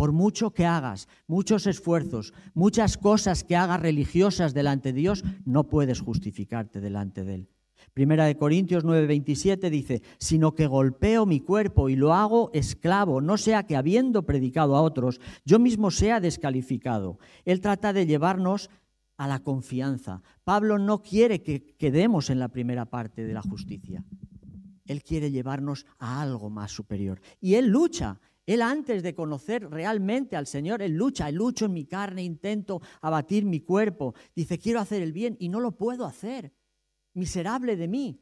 por 0.00 0.12
mucho 0.12 0.52
que 0.52 0.64
hagas, 0.64 1.08
muchos 1.26 1.66
esfuerzos, 1.66 2.32
muchas 2.54 2.96
cosas 2.96 3.44
que 3.44 3.54
hagas 3.54 3.80
religiosas 3.80 4.54
delante 4.54 4.94
de 4.94 4.98
Dios, 4.98 5.22
no 5.44 5.64
puedes 5.64 6.00
justificarte 6.00 6.80
delante 6.80 7.22
de 7.22 7.34
Él. 7.34 7.48
Primera 7.92 8.24
de 8.24 8.34
Corintios 8.34 8.82
9:27 8.82 9.68
dice, 9.68 10.00
sino 10.16 10.54
que 10.54 10.66
golpeo 10.66 11.26
mi 11.26 11.40
cuerpo 11.40 11.90
y 11.90 11.96
lo 11.96 12.14
hago 12.14 12.50
esclavo, 12.54 13.20
no 13.20 13.36
sea 13.36 13.66
que 13.66 13.76
habiendo 13.76 14.24
predicado 14.24 14.74
a 14.74 14.80
otros, 14.80 15.20
yo 15.44 15.58
mismo 15.58 15.90
sea 15.90 16.18
descalificado. 16.18 17.18
Él 17.44 17.60
trata 17.60 17.92
de 17.92 18.06
llevarnos 18.06 18.70
a 19.18 19.28
la 19.28 19.40
confianza. 19.40 20.22
Pablo 20.44 20.78
no 20.78 21.02
quiere 21.02 21.42
que 21.42 21.76
quedemos 21.76 22.30
en 22.30 22.38
la 22.38 22.48
primera 22.48 22.86
parte 22.86 23.22
de 23.22 23.34
la 23.34 23.42
justicia. 23.42 24.02
Él 24.86 25.02
quiere 25.04 25.30
llevarnos 25.30 25.84
a 25.98 26.22
algo 26.22 26.48
más 26.48 26.72
superior. 26.72 27.20
Y 27.38 27.56
él 27.56 27.66
lucha, 27.68 28.18
él 28.50 28.62
antes 28.62 29.04
de 29.04 29.14
conocer 29.14 29.70
realmente 29.70 30.34
al 30.34 30.48
Señor, 30.48 30.82
Él 30.82 30.94
lucha, 30.94 31.28
Él 31.28 31.36
lucho 31.36 31.66
en 31.66 31.72
mi 31.72 31.84
carne, 31.84 32.24
intento 32.24 32.82
abatir 33.00 33.44
mi 33.44 33.60
cuerpo. 33.60 34.12
Dice, 34.34 34.58
quiero 34.58 34.80
hacer 34.80 35.02
el 35.02 35.12
bien 35.12 35.36
y 35.38 35.48
no 35.48 35.60
lo 35.60 35.78
puedo 35.78 36.04
hacer. 36.04 36.52
Miserable 37.14 37.76
de 37.76 37.86
mí. 37.86 38.20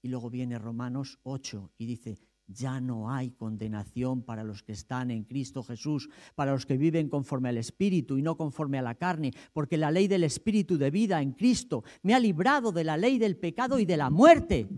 Y 0.00 0.06
luego 0.10 0.30
viene 0.30 0.60
Romanos 0.60 1.18
8 1.24 1.72
y 1.76 1.86
dice, 1.86 2.20
ya 2.46 2.80
no 2.80 3.10
hay 3.10 3.32
condenación 3.32 4.22
para 4.22 4.44
los 4.44 4.62
que 4.62 4.70
están 4.70 5.10
en 5.10 5.24
Cristo 5.24 5.64
Jesús, 5.64 6.08
para 6.36 6.52
los 6.52 6.64
que 6.64 6.76
viven 6.76 7.08
conforme 7.08 7.48
al 7.48 7.58
Espíritu 7.58 8.18
y 8.18 8.22
no 8.22 8.36
conforme 8.36 8.78
a 8.78 8.82
la 8.82 8.94
carne, 8.94 9.32
porque 9.52 9.76
la 9.76 9.90
ley 9.90 10.06
del 10.06 10.22
Espíritu 10.22 10.78
de 10.78 10.92
vida 10.92 11.20
en 11.20 11.32
Cristo 11.32 11.82
me 12.04 12.14
ha 12.14 12.20
librado 12.20 12.70
de 12.70 12.84
la 12.84 12.96
ley 12.96 13.18
del 13.18 13.36
pecado 13.36 13.80
y 13.80 13.86
de 13.86 13.96
la 13.96 14.08
muerte. 14.08 14.68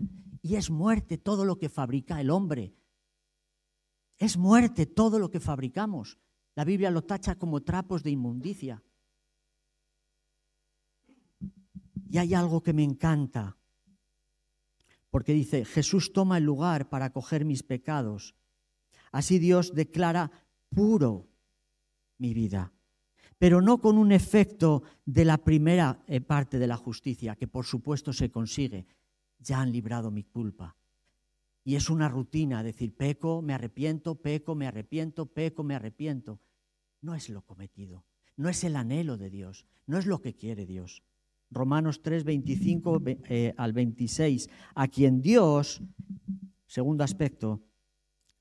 Y 0.41 0.55
es 0.55 0.71
muerte 0.71 1.19
todo 1.19 1.45
lo 1.45 1.59
que 1.59 1.69
fabrica 1.69 2.19
el 2.19 2.31
hombre. 2.31 2.73
Es 4.19 4.37
muerte 4.37 4.85
todo 4.85 5.17
lo 5.17 5.31
que 5.31 5.39
fabricamos. 5.39 6.19
La 6.53 6.65
Biblia 6.65 6.91
lo 6.91 7.03
tacha 7.03 7.35
como 7.35 7.63
trapos 7.63 8.03
de 8.03 8.11
inmundicia. 8.11 8.83
Y 12.11 12.17
hay 12.17 12.33
algo 12.33 12.61
que 12.61 12.73
me 12.73 12.83
encanta, 12.83 13.57
porque 15.09 15.31
dice, 15.31 15.63
Jesús 15.63 16.11
toma 16.11 16.37
el 16.37 16.43
lugar 16.43 16.89
para 16.89 17.11
coger 17.11 17.45
mis 17.45 17.63
pecados. 17.63 18.35
Así 19.11 19.39
Dios 19.39 19.73
declara 19.73 20.31
puro 20.69 21.29
mi 22.17 22.33
vida, 22.33 22.73
pero 23.37 23.61
no 23.61 23.79
con 23.79 23.97
un 23.97 24.11
efecto 24.11 24.83
de 25.05 25.23
la 25.23 25.37
primera 25.37 26.03
eh, 26.07 26.19
parte 26.19 26.59
de 26.59 26.67
la 26.67 26.77
justicia, 26.77 27.35
que 27.35 27.47
por 27.47 27.65
supuesto 27.65 28.11
se 28.11 28.29
consigue. 28.29 28.85
Ya 29.37 29.61
han 29.61 29.71
librado 29.71 30.11
mi 30.11 30.23
culpa. 30.23 30.75
Y 31.63 31.75
es 31.75 31.89
una 31.89 32.09
rutina 32.09 32.63
decir, 32.63 32.95
peco, 32.95 33.41
me 33.41 33.53
arrepiento, 33.53 34.15
peco, 34.15 34.55
me 34.55 34.67
arrepiento, 34.67 35.25
peco, 35.25 35.63
me 35.63 35.75
arrepiento. 35.75 36.39
No 37.01 37.15
es 37.15 37.29
lo 37.29 37.41
cometido, 37.43 38.05
no 38.35 38.49
es 38.49 38.63
el 38.63 38.75
anhelo 38.75 39.17
de 39.17 39.29
Dios, 39.29 39.65
no 39.85 39.97
es 39.97 40.05
lo 40.05 40.21
que 40.21 40.35
quiere 40.35 40.65
Dios. 40.65 41.03
Romanos 41.51 42.01
3, 42.01 42.23
25 42.23 43.01
eh, 43.05 43.53
al 43.57 43.73
26, 43.73 44.49
a 44.75 44.87
quien 44.87 45.21
Dios, 45.21 45.81
segundo 46.67 47.03
aspecto, 47.03 47.63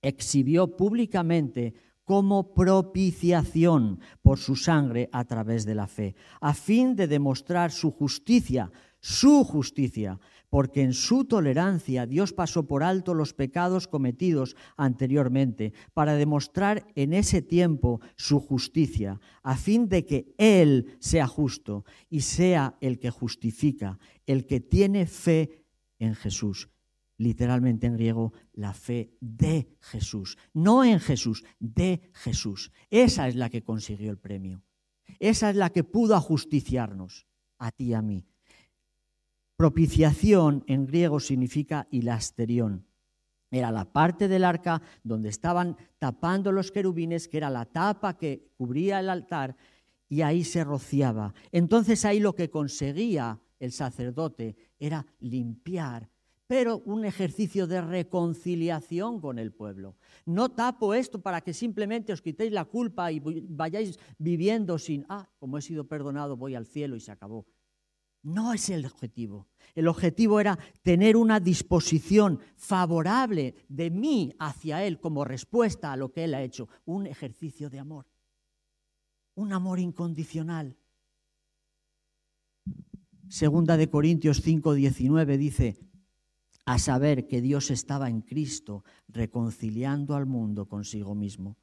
exhibió 0.02 0.76
públicamente 0.76 1.74
como 2.04 2.54
propiciación 2.54 4.00
por 4.22 4.38
su 4.38 4.56
sangre 4.56 5.08
a 5.12 5.24
través 5.24 5.66
de 5.66 5.74
la 5.74 5.86
fe, 5.86 6.14
a 6.40 6.54
fin 6.54 6.96
de 6.96 7.06
demostrar 7.06 7.70
su 7.70 7.90
justicia, 7.90 8.70
su 9.00 9.44
justicia, 9.44 10.18
porque 10.50 10.82
en 10.82 10.92
su 10.92 11.24
tolerancia 11.24 12.06
Dios 12.06 12.32
pasó 12.32 12.66
por 12.66 12.82
alto 12.82 13.14
los 13.14 13.34
pecados 13.34 13.86
cometidos 13.86 14.56
anteriormente, 14.76 15.72
para 15.94 16.14
demostrar 16.14 16.86
en 16.94 17.12
ese 17.12 17.42
tiempo 17.42 18.00
su 18.16 18.40
justicia, 18.40 19.20
a 19.42 19.56
fin 19.56 19.88
de 19.88 20.06
que 20.06 20.34
Él 20.38 20.96
sea 21.00 21.26
justo 21.26 21.84
y 22.08 22.22
sea 22.22 22.76
el 22.80 22.98
que 22.98 23.10
justifica, 23.10 23.98
el 24.26 24.46
que 24.46 24.60
tiene 24.60 25.06
fe 25.06 25.64
en 25.98 26.14
Jesús. 26.14 26.70
Literalmente 27.20 27.88
en 27.88 27.94
griego, 27.94 28.32
la 28.52 28.72
fe 28.72 29.10
de 29.20 29.76
Jesús. 29.80 30.38
No 30.54 30.84
en 30.84 31.00
Jesús, 31.00 31.44
de 31.58 32.00
Jesús. 32.12 32.70
Esa 32.90 33.26
es 33.26 33.34
la 33.34 33.50
que 33.50 33.64
consiguió 33.64 34.12
el 34.12 34.18
premio. 34.18 34.62
Esa 35.18 35.50
es 35.50 35.56
la 35.56 35.70
que 35.70 35.82
pudo 35.82 36.14
ajusticiarnos, 36.14 37.26
a 37.58 37.72
ti 37.72 37.86
y 37.86 37.94
a 37.94 38.02
mí. 38.02 38.24
Propiciación 39.58 40.62
en 40.68 40.86
griego 40.86 41.18
significa 41.18 41.88
hilasterión. 41.90 42.86
Era 43.50 43.72
la 43.72 43.86
parte 43.90 44.28
del 44.28 44.44
arca 44.44 44.80
donde 45.02 45.30
estaban 45.30 45.76
tapando 45.98 46.52
los 46.52 46.70
querubines, 46.70 47.26
que 47.26 47.38
era 47.38 47.50
la 47.50 47.64
tapa 47.64 48.16
que 48.16 48.52
cubría 48.56 49.00
el 49.00 49.10
altar, 49.10 49.56
y 50.08 50.22
ahí 50.22 50.44
se 50.44 50.62
rociaba. 50.62 51.34
Entonces 51.50 52.04
ahí 52.04 52.20
lo 52.20 52.36
que 52.36 52.50
conseguía 52.50 53.40
el 53.58 53.72
sacerdote 53.72 54.54
era 54.78 55.04
limpiar, 55.18 56.08
pero 56.46 56.78
un 56.84 57.04
ejercicio 57.04 57.66
de 57.66 57.80
reconciliación 57.80 59.20
con 59.20 59.40
el 59.40 59.50
pueblo. 59.52 59.96
No 60.24 60.50
tapo 60.50 60.94
esto 60.94 61.20
para 61.20 61.40
que 61.40 61.52
simplemente 61.52 62.12
os 62.12 62.22
quitéis 62.22 62.52
la 62.52 62.64
culpa 62.64 63.10
y 63.10 63.18
vayáis 63.18 63.98
viviendo 64.18 64.78
sin, 64.78 65.04
ah, 65.08 65.28
como 65.40 65.58
he 65.58 65.62
sido 65.62 65.88
perdonado, 65.88 66.36
voy 66.36 66.54
al 66.54 66.64
cielo 66.64 66.94
y 66.94 67.00
se 67.00 67.10
acabó. 67.10 67.44
No 68.22 68.52
es 68.52 68.68
el 68.70 68.84
objetivo. 68.84 69.48
El 69.74 69.86
objetivo 69.88 70.40
era 70.40 70.58
tener 70.82 71.16
una 71.16 71.40
disposición 71.40 72.40
favorable 72.56 73.54
de 73.68 73.90
mí 73.90 74.34
hacia 74.38 74.84
Él 74.84 74.98
como 74.98 75.24
respuesta 75.24 75.92
a 75.92 75.96
lo 75.96 76.10
que 76.10 76.24
Él 76.24 76.34
ha 76.34 76.42
hecho. 76.42 76.68
Un 76.84 77.06
ejercicio 77.06 77.70
de 77.70 77.78
amor. 77.78 78.06
Un 79.34 79.52
amor 79.52 79.78
incondicional. 79.78 80.76
Segunda 83.28 83.76
de 83.76 83.88
Corintios 83.88 84.40
5, 84.42 84.74
19 84.74 85.38
dice, 85.38 85.78
a 86.64 86.78
saber 86.78 87.28
que 87.28 87.40
Dios 87.40 87.70
estaba 87.70 88.08
en 88.08 88.22
Cristo 88.22 88.84
reconciliando 89.06 90.16
al 90.16 90.26
mundo 90.26 90.66
consigo 90.66 91.14
mismo 91.14 91.56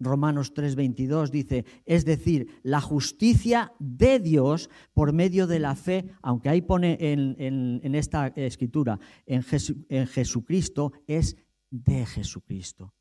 Romanos 0.00 0.54
3:22 0.54 1.30
dice, 1.30 1.64
es 1.84 2.04
decir, 2.04 2.60
la 2.62 2.80
justicia 2.80 3.72
de 3.78 4.20
Dios 4.20 4.70
por 4.92 5.12
medio 5.12 5.46
de 5.46 5.58
la 5.58 5.74
fe, 5.74 6.10
aunque 6.22 6.48
ahí 6.48 6.62
pone 6.62 6.96
en, 7.00 7.94
esta 7.94 8.28
escritura, 8.28 8.98
en, 9.26 9.44
en 9.88 10.06
Jesucristo, 10.06 10.92
es 11.06 11.36
de 11.70 12.06
Jesucristo. 12.06 12.94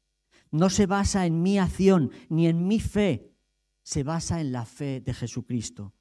No 0.52 0.70
se 0.70 0.86
basa 0.86 1.26
en 1.26 1.42
mi 1.42 1.58
acción 1.58 2.12
ni 2.30 2.48
en 2.48 2.68
mi 2.68 2.80
fe, 2.80 3.32
se 3.82 4.04
basa 4.04 4.40
en 4.40 4.52
la 4.52 4.66
fe 4.66 5.02
de 5.02 5.14
Jesucristo. 5.14 5.94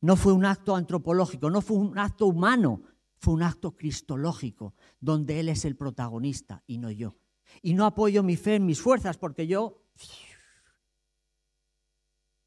No 0.00 0.16
fue 0.16 0.32
un 0.32 0.44
acto 0.44 0.76
antropológico, 0.76 1.50
no 1.50 1.60
fue 1.60 1.76
un 1.76 1.98
acto 1.98 2.26
humano, 2.26 2.82
fue 3.18 3.34
un 3.34 3.42
acto 3.42 3.74
cristológico, 3.74 4.74
donde 5.00 5.40
Él 5.40 5.48
es 5.48 5.64
el 5.64 5.76
protagonista 5.76 6.62
y 6.66 6.78
no 6.78 6.90
yo. 6.90 7.16
Y 7.62 7.74
no 7.74 7.86
apoyo 7.86 8.22
mi 8.22 8.36
fe 8.36 8.56
en 8.56 8.66
mis 8.66 8.80
fuerzas 8.80 9.16
porque 9.18 9.46
yo... 9.46 9.82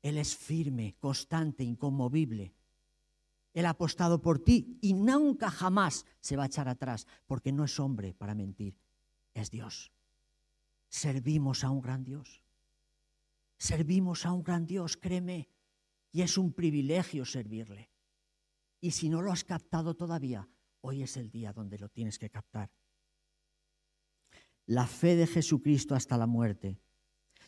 Él 0.01 0.17
es 0.17 0.35
firme, 0.35 0.95
constante, 0.99 1.63
inconmovible. 1.63 2.53
Él 3.53 3.65
ha 3.65 3.71
apostado 3.71 4.21
por 4.21 4.39
ti 4.39 4.77
y 4.81 4.93
nunca 4.93 5.49
jamás 5.49 6.05
se 6.21 6.37
va 6.37 6.43
a 6.43 6.45
echar 6.45 6.69
atrás 6.69 7.05
porque 7.25 7.51
no 7.51 7.65
es 7.65 7.79
hombre 7.79 8.13
para 8.13 8.35
mentir, 8.35 8.77
es 9.33 9.51
Dios. 9.51 9.91
Servimos 10.87 11.63
a 11.63 11.69
un 11.69 11.81
gran 11.81 12.03
Dios. 12.03 12.43
Servimos 13.57 14.25
a 14.25 14.31
un 14.31 14.43
gran 14.43 14.65
Dios, 14.65 14.95
créeme, 14.95 15.49
y 16.11 16.21
es 16.21 16.37
un 16.37 16.53
privilegio 16.53 17.25
servirle. 17.25 17.91
Y 18.79 18.91
si 18.91 19.09
no 19.09 19.21
lo 19.21 19.31
has 19.31 19.43
captado 19.43 19.95
todavía, 19.95 20.47
hoy 20.81 21.03
es 21.03 21.17
el 21.17 21.29
día 21.29 21.51
donde 21.51 21.77
lo 21.77 21.89
tienes 21.89 22.17
que 22.17 22.29
captar. 22.29 22.71
La 24.69 24.85
fe 24.85 25.15
de 25.15 25.25
Jesucristo 25.25 25.95
hasta 25.95 26.15
la 26.15 26.27
muerte. 26.27 26.77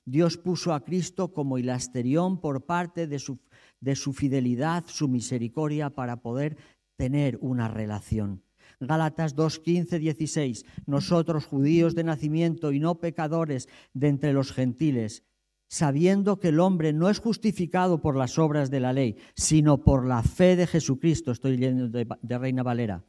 Dios 0.05 0.37
puso 0.37 0.73
a 0.73 0.83
Cristo 0.83 1.33
como 1.33 1.59
hilasterión 1.59 2.41
por 2.41 2.65
parte 2.65 3.05
de 3.05 3.19
su, 3.19 3.37
de 3.79 3.95
su 3.95 4.11
fidelidad, 4.11 4.85
su 4.87 5.07
misericordia, 5.07 5.91
para 5.91 6.23
poder 6.23 6.57
tener 6.95 7.37
una 7.39 7.67
relación. 7.67 8.41
Gálatas 8.79 9.35
2, 9.35 9.59
15, 9.59 9.99
16. 9.99 10.65
Nosotros, 10.87 11.45
judíos 11.45 11.93
de 11.93 12.05
nacimiento 12.05 12.71
y 12.71 12.79
no 12.79 12.95
pecadores 12.95 13.69
de 13.93 14.07
entre 14.07 14.33
los 14.33 14.51
gentiles, 14.51 15.23
sabiendo 15.69 16.39
que 16.39 16.47
el 16.47 16.59
hombre 16.59 16.91
no 16.91 17.07
es 17.07 17.19
justificado 17.19 18.01
por 18.01 18.15
las 18.15 18.39
obras 18.39 18.71
de 18.71 18.79
la 18.79 18.93
ley, 18.93 19.17
sino 19.35 19.83
por 19.83 20.07
la 20.07 20.23
fe 20.23 20.55
de 20.55 20.65
Jesucristo, 20.65 21.31
estoy 21.31 21.57
leyendo 21.57 21.87
de, 21.87 22.37
Reina 22.39 22.63
Valera. 22.63 23.03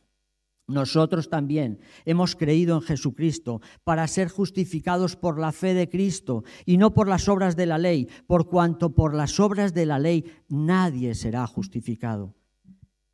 Nosotros 0.68 1.28
también 1.28 1.80
hemos 2.04 2.36
creído 2.36 2.76
en 2.76 2.82
Jesucristo 2.82 3.60
para 3.84 4.06
ser 4.06 4.28
justificados 4.28 5.16
por 5.16 5.38
la 5.38 5.52
fe 5.52 5.74
de 5.74 5.88
Cristo 5.88 6.44
y 6.64 6.76
no 6.76 6.94
por 6.94 7.08
las 7.08 7.28
obras 7.28 7.56
de 7.56 7.66
la 7.66 7.78
ley, 7.78 8.08
por 8.26 8.48
cuanto 8.48 8.94
por 8.94 9.14
las 9.14 9.40
obras 9.40 9.74
de 9.74 9.86
la 9.86 9.98
ley 9.98 10.24
nadie 10.48 11.14
será 11.14 11.46
justificado. 11.46 12.34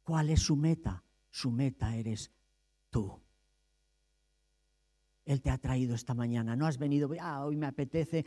¿Cuál 0.02 0.31
es 0.31 0.40
su 0.40 0.57
meta? 0.57 1.05
Su 1.31 1.50
meta 1.50 1.97
eres 1.97 2.31
tú. 2.90 3.21
Él 5.25 5.43
te 5.43 5.50
ha 5.50 5.59
traído 5.59 5.95
esta 5.95 6.14
mañana. 6.14 6.57
No 6.57 6.67
has 6.67 6.78
venido, 6.78 7.11
ah, 7.21 7.45
hoy 7.45 7.57
me 7.57 7.67
apetece, 7.67 8.25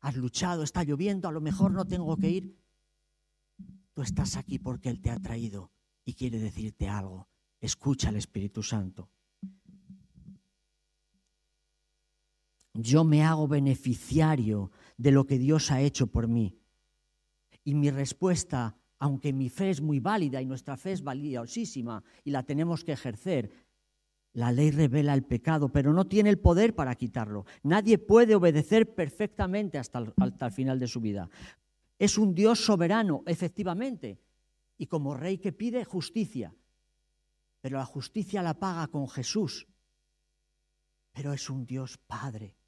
has 0.00 0.16
luchado, 0.16 0.62
está 0.62 0.82
lloviendo, 0.84 1.28
a 1.28 1.32
lo 1.32 1.40
mejor 1.40 1.72
no 1.72 1.84
tengo 1.84 2.16
que 2.16 2.30
ir. 2.30 2.58
Tú 3.92 4.02
estás 4.02 4.36
aquí 4.36 4.58
porque 4.58 4.88
Él 4.88 5.00
te 5.00 5.10
ha 5.10 5.18
traído 5.18 5.70
y 6.04 6.14
quiere 6.14 6.38
decirte 6.38 6.88
algo. 6.88 7.28
Escucha 7.64 8.10
al 8.10 8.16
Espíritu 8.16 8.62
Santo. 8.62 9.08
Yo 12.74 13.04
me 13.04 13.22
hago 13.22 13.48
beneficiario 13.48 14.70
de 14.98 15.12
lo 15.12 15.24
que 15.24 15.38
Dios 15.38 15.70
ha 15.70 15.80
hecho 15.80 16.06
por 16.08 16.28
mí. 16.28 16.58
Y 17.64 17.74
mi 17.74 17.90
respuesta, 17.90 18.76
aunque 18.98 19.32
mi 19.32 19.48
fe 19.48 19.70
es 19.70 19.80
muy 19.80 19.98
válida 19.98 20.42
y 20.42 20.44
nuestra 20.44 20.76
fe 20.76 20.92
es 20.92 21.02
valiosísima 21.02 22.04
y 22.22 22.32
la 22.32 22.42
tenemos 22.42 22.84
que 22.84 22.92
ejercer, 22.92 23.50
la 24.34 24.52
ley 24.52 24.70
revela 24.70 25.14
el 25.14 25.22
pecado, 25.22 25.70
pero 25.70 25.94
no 25.94 26.06
tiene 26.06 26.28
el 26.28 26.38
poder 26.38 26.74
para 26.74 26.94
quitarlo. 26.96 27.46
Nadie 27.62 27.96
puede 27.96 28.34
obedecer 28.34 28.94
perfectamente 28.94 29.78
hasta 29.78 30.00
el, 30.00 30.12
hasta 30.18 30.44
el 30.44 30.52
final 30.52 30.78
de 30.78 30.88
su 30.88 31.00
vida. 31.00 31.30
Es 31.98 32.18
un 32.18 32.34
Dios 32.34 32.62
soberano, 32.62 33.22
efectivamente, 33.24 34.20
y 34.76 34.84
como 34.84 35.14
rey 35.14 35.38
que 35.38 35.52
pide 35.54 35.82
justicia. 35.86 36.54
Pero 37.64 37.78
la 37.78 37.86
justicia 37.86 38.42
la 38.42 38.52
paga 38.52 38.88
con 38.88 39.08
Jesús. 39.08 39.66
Pero 41.14 41.32
es 41.32 41.48
un 41.48 41.64
Dios 41.64 41.96
Padre. 41.96 42.58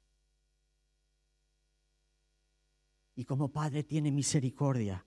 Y 3.13 3.23
como 3.23 3.51
Padre 3.51 3.83
tiene 3.83 4.11
misericordia 4.11 5.05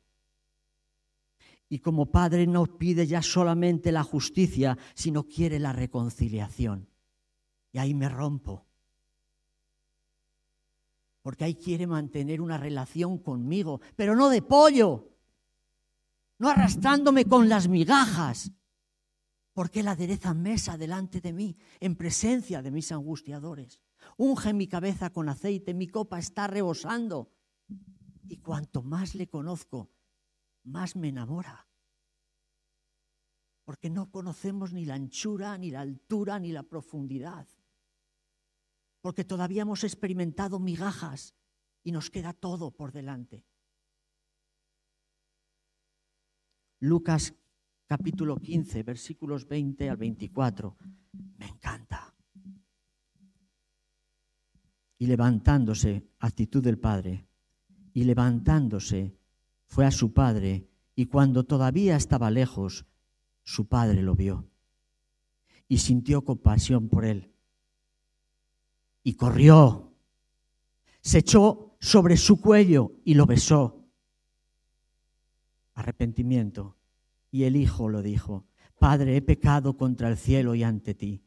y 1.68 1.80
como 1.80 2.06
Padre 2.06 2.47
no 2.47 2.66
pide 2.66 3.04
ya 3.04 3.20
solamente 3.20 3.90
la 3.90 4.04
justicia, 4.04 4.78
sino 4.94 5.25
quiere 5.25 5.59
la 5.59 5.73
reconciliación. 5.73 6.88
Y 7.72 7.79
ahí 7.79 7.92
me 7.92 8.09
rompo. 8.09 8.64
Porque 11.20 11.42
ahí 11.42 11.57
quiere 11.57 11.88
mantener 11.88 12.40
una 12.40 12.59
relación 12.59 13.18
conmigo, 13.18 13.81
pero 13.96 14.14
no 14.14 14.29
de 14.29 14.42
pollo, 14.42 15.09
no 16.38 16.48
arrastrándome 16.48 17.24
con 17.24 17.48
las 17.48 17.66
migajas, 17.66 18.53
porque 19.61 19.81
Él 19.81 19.88
adereza 19.88 20.33
mesa 20.33 20.79
delante 20.79 21.20
de 21.20 21.35
mí, 21.35 21.55
en 21.81 21.94
presencia 21.94 22.62
de 22.62 22.70
mis 22.70 22.92
angustiadores. 22.92 23.79
Unge 24.16 24.55
mi 24.55 24.66
cabeza 24.66 25.11
con 25.11 25.29
aceite, 25.29 25.75
mi 25.75 25.87
copa 25.87 26.18
está 26.18 26.46
rebosando. 26.46 27.31
Y 28.27 28.38
cuanto 28.38 28.81
más 28.81 29.14
le 29.14 29.29
conozco, 29.29 29.90
más 30.64 30.96
me 30.96 31.09
enamora. 31.09 31.68
Porque 33.66 33.90
no 33.90 34.11
conocemos 34.11 34.73
ni 34.73 34.87
la 34.87 34.94
anchura, 34.94 35.59
ni 35.59 35.70
la 35.70 35.83
altura, 35.83 36.38
ni 36.38 36.53
la 36.53 36.62
profundidad. 36.62 37.46
Porque 39.03 39.25
todavía 39.27 39.61
hemos 39.61 39.85
experimentado 39.85 40.59
migajas 40.59 41.35
y 41.83 41.92
nos 41.92 42.09
queda 42.09 42.33
todo 42.33 42.70
por 42.70 42.92
delante. 42.92 43.44
Lucas 46.79 47.35
capítulo 47.90 48.37
15, 48.37 48.85
versículos 48.85 49.48
20 49.48 49.90
al 49.90 49.96
24. 49.96 50.76
Me 51.38 51.48
encanta. 51.48 52.14
Y 54.96 55.07
levantándose, 55.07 56.07
actitud 56.20 56.62
del 56.62 56.79
Padre, 56.79 57.26
y 57.92 58.05
levantándose, 58.05 59.16
fue 59.66 59.87
a 59.87 59.90
su 59.90 60.12
padre, 60.12 60.68
y 60.94 61.07
cuando 61.07 61.42
todavía 61.42 61.96
estaba 61.96 62.31
lejos, 62.31 62.87
su 63.42 63.66
padre 63.66 64.03
lo 64.03 64.14
vio 64.14 64.48
y 65.66 65.79
sintió 65.79 66.24
compasión 66.24 66.88
por 66.88 67.05
él. 67.05 67.33
Y 69.03 69.14
corrió, 69.14 69.92
se 71.00 71.18
echó 71.18 71.76
sobre 71.81 72.16
su 72.16 72.40
cuello 72.40 72.92
y 73.05 73.14
lo 73.14 73.26
besó. 73.26 73.85
Arrepentimiento. 75.74 76.76
Y 77.31 77.45
el 77.45 77.57
hijo 77.57 77.88
lo 77.88 78.03
dijo, 78.03 78.47
Padre, 78.79 79.16
he 79.16 79.23
pecado 79.23 79.77
contra 79.77 80.09
el 80.09 80.16
cielo 80.16 80.55
y 80.55 80.62
ante 80.62 80.95
ti. 80.95 81.23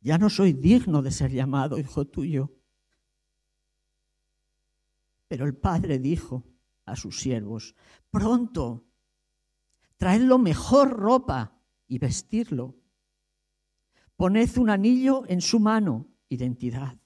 Ya 0.00 0.16
no 0.16 0.30
soy 0.30 0.52
digno 0.52 1.02
de 1.02 1.10
ser 1.10 1.30
llamado 1.32 1.78
hijo 1.78 2.06
tuyo. 2.06 2.52
Pero 5.28 5.44
el 5.44 5.56
padre 5.56 5.98
dijo 5.98 6.44
a 6.86 6.96
sus 6.96 7.20
siervos, 7.20 7.74
pronto, 8.10 8.86
traedlo 9.96 10.38
mejor 10.38 10.90
ropa 10.90 11.58
y 11.86 11.98
vestirlo. 11.98 12.76
Poned 14.16 14.56
un 14.56 14.70
anillo 14.70 15.24
en 15.26 15.40
su 15.40 15.60
mano, 15.60 16.08
identidad, 16.28 16.96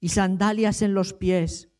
y 0.00 0.08
sandalias 0.08 0.82
en 0.82 0.94
los 0.94 1.12
pies, 1.12 1.70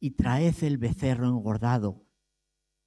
y 0.00 0.12
traed 0.12 0.62
el 0.62 0.78
becerro 0.78 1.28
engordado. 1.28 2.05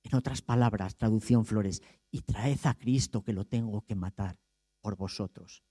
En 0.03 0.15
otras 0.15 0.41
palabras, 0.41 0.95
traducción 0.95 1.45
Flores, 1.45 1.81
y 2.11 2.21
traed 2.21 2.59
a 2.63 2.73
Cristo 2.73 3.23
que 3.23 3.33
lo 3.33 3.45
tengo 3.45 3.81
que 3.81 3.95
matar 3.95 4.39
por 4.81 4.95
vosotros. 4.95 5.63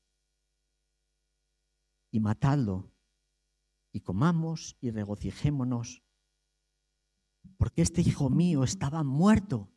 Y 2.10 2.20
matadlo 2.20 2.92
y 3.92 4.00
comamos 4.00 4.76
y 4.80 4.90
regocijémonos, 4.90 6.02
porque 7.56 7.82
este 7.82 8.02
hijo 8.02 8.30
mío 8.30 8.64
estaba 8.64 9.02
muerto 9.02 9.70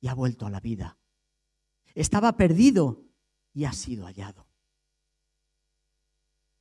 y 0.00 0.08
ha 0.08 0.14
vuelto 0.14 0.46
a 0.46 0.50
la 0.50 0.60
vida. 0.60 0.98
Estaba 1.94 2.36
perdido 2.36 3.06
y 3.54 3.64
ha 3.64 3.72
sido 3.72 4.04
hallado. 4.04 4.48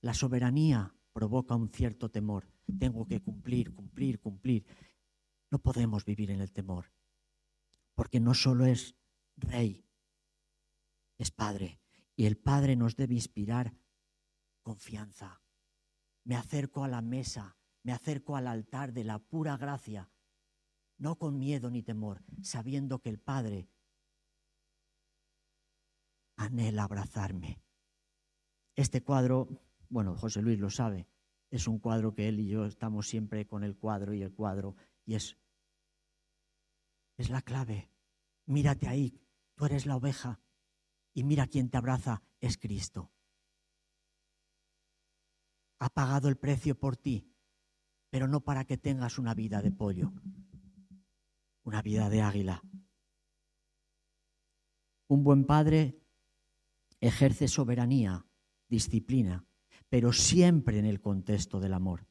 La 0.01 0.13
soberanía 0.13 0.95
provoca 1.13 1.55
un 1.55 1.69
cierto 1.69 2.09
temor. 2.09 2.47
Tengo 2.79 3.05
que 3.05 3.21
cumplir, 3.21 3.73
cumplir, 3.73 4.19
cumplir. 4.19 4.65
No 5.51 5.59
podemos 5.59 6.05
vivir 6.05 6.31
en 6.31 6.41
el 6.41 6.51
temor, 6.51 6.91
porque 7.93 8.19
no 8.19 8.33
solo 8.33 8.65
es 8.65 8.95
rey, 9.37 9.85
es 11.17 11.31
padre, 11.31 11.79
y 12.15 12.25
el 12.25 12.37
padre 12.37 12.75
nos 12.75 12.95
debe 12.95 13.13
inspirar 13.13 13.73
confianza, 14.61 15.41
me 16.23 16.35
acerco 16.35 16.83
a 16.83 16.87
la 16.87 17.01
mesa, 17.01 17.55
me 17.83 17.93
acerco 17.93 18.35
al 18.35 18.47
altar 18.47 18.93
de 18.93 19.03
la 19.03 19.19
pura 19.19 19.57
gracia, 19.57 20.09
no 20.97 21.17
con 21.17 21.37
miedo 21.37 21.69
ni 21.69 21.83
temor, 21.83 22.23
sabiendo 22.41 22.99
que 22.99 23.09
el 23.09 23.19
Padre 23.19 23.69
anhela 26.35 26.83
abrazarme. 26.83 27.61
Este 28.75 29.03
cuadro, 29.03 29.47
bueno, 29.89 30.15
José 30.15 30.41
Luis 30.41 30.59
lo 30.59 30.69
sabe, 30.69 31.07
es 31.51 31.67
un 31.67 31.79
cuadro 31.79 32.13
que 32.13 32.27
él 32.27 32.39
y 32.39 32.47
yo 32.47 32.65
estamos 32.65 33.07
siempre 33.07 33.45
con 33.45 33.63
el 33.63 33.77
cuadro 33.77 34.13
y 34.13 34.21
el 34.21 34.33
cuadro, 34.33 34.75
y 35.05 35.15
es, 35.15 35.37
es 37.17 37.29
la 37.29 37.41
clave. 37.41 37.91
Mírate 38.45 38.87
ahí, 38.87 39.19
tú 39.55 39.65
eres 39.65 39.85
la 39.85 39.95
oveja, 39.95 40.39
y 41.13 41.23
mira 41.23 41.47
quién 41.47 41.69
te 41.69 41.77
abraza, 41.77 42.21
es 42.39 42.57
Cristo. 42.57 43.11
Ha 45.79 45.89
pagado 45.89 46.27
el 46.27 46.37
precio 46.37 46.77
por 46.77 46.97
ti, 46.97 47.31
pero 48.09 48.27
no 48.27 48.41
para 48.41 48.65
que 48.65 48.77
tengas 48.77 49.17
una 49.17 49.33
vida 49.33 49.61
de 49.61 49.71
pollo, 49.71 50.13
una 51.63 51.81
vida 51.81 52.09
de 52.09 52.21
águila. 52.21 52.61
Un 55.07 55.23
buen 55.23 55.45
padre 55.45 56.01
ejerce 56.99 57.47
soberanía, 57.47 58.25
disciplina, 58.67 59.45
pero 59.89 60.11
siempre 60.11 60.79
en 60.79 60.85
el 60.85 61.01
contexto 61.01 61.59
del 61.59 61.73
amor. 61.73 62.07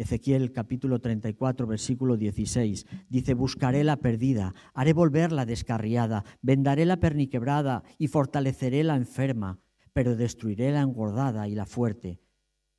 Ezequiel 0.00 0.50
capítulo 0.50 0.98
34, 0.98 1.66
versículo 1.66 2.16
16, 2.16 2.86
dice, 3.10 3.34
buscaré 3.34 3.84
la 3.84 3.98
perdida, 3.98 4.54
haré 4.72 4.94
volver 4.94 5.30
la 5.30 5.44
descarriada, 5.44 6.24
vendaré 6.40 6.86
la 6.86 6.96
perniquebrada 6.96 7.82
y 7.98 8.08
fortaleceré 8.08 8.82
la 8.82 8.96
enferma, 8.96 9.60
pero 9.92 10.16
destruiré 10.16 10.72
la 10.72 10.80
engordada 10.80 11.48
y 11.48 11.54
la 11.54 11.66
fuerte, 11.66 12.18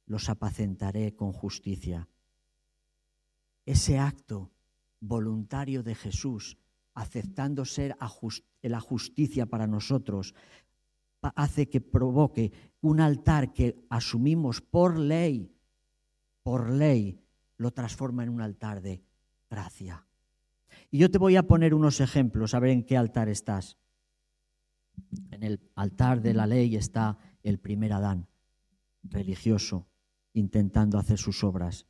los 0.07 0.29
apacentaré 0.29 1.13
con 1.13 1.31
justicia. 1.31 2.10
Ese 3.67 3.99
acto 3.99 4.51
voluntario 4.99 5.84
de 5.84 5.93
Jesús, 5.93 6.57
aceptando 6.95 7.65
ser 7.65 7.95
la 8.63 8.79
justicia 8.79 9.45
para 9.45 9.67
nosotros, 9.67 10.34
hace 11.21 11.69
que 11.69 11.81
provoque 11.81 12.51
un 12.81 12.99
altar 12.99 13.53
que 13.53 13.75
asumimos 13.91 14.60
por 14.60 14.97
ley, 14.97 15.51
por 16.43 16.69
ley, 16.69 17.23
lo 17.58 17.71
transforma 17.71 18.23
en 18.23 18.30
un 18.30 18.41
altar 18.41 18.82
de 18.82 19.04
gracia. 19.49 20.06
Y 20.89 20.97
yo 20.97 21.12
te 21.12 21.17
voy 21.17 21.36
a 21.36 21.47
poner 21.47 21.73
unos 21.73 21.99
ejemplos, 21.99 22.54
a 22.54 22.60
ver 22.60 22.71
en 22.71 22.84
qué 22.84 22.97
altar 22.97 23.30
estás. 23.30 23.77
En 25.32 25.43
el 25.43 25.60
altar 25.75 26.21
de 26.21 26.34
la 26.34 26.47
ley 26.47 26.75
está 26.75 27.17
el 27.43 27.60
primer 27.60 27.93
Adán, 27.93 28.27
religioso, 29.04 29.88
intentando 30.34 30.97
hacer 30.97 31.17
sus 31.17 31.43
obras. 31.43 31.88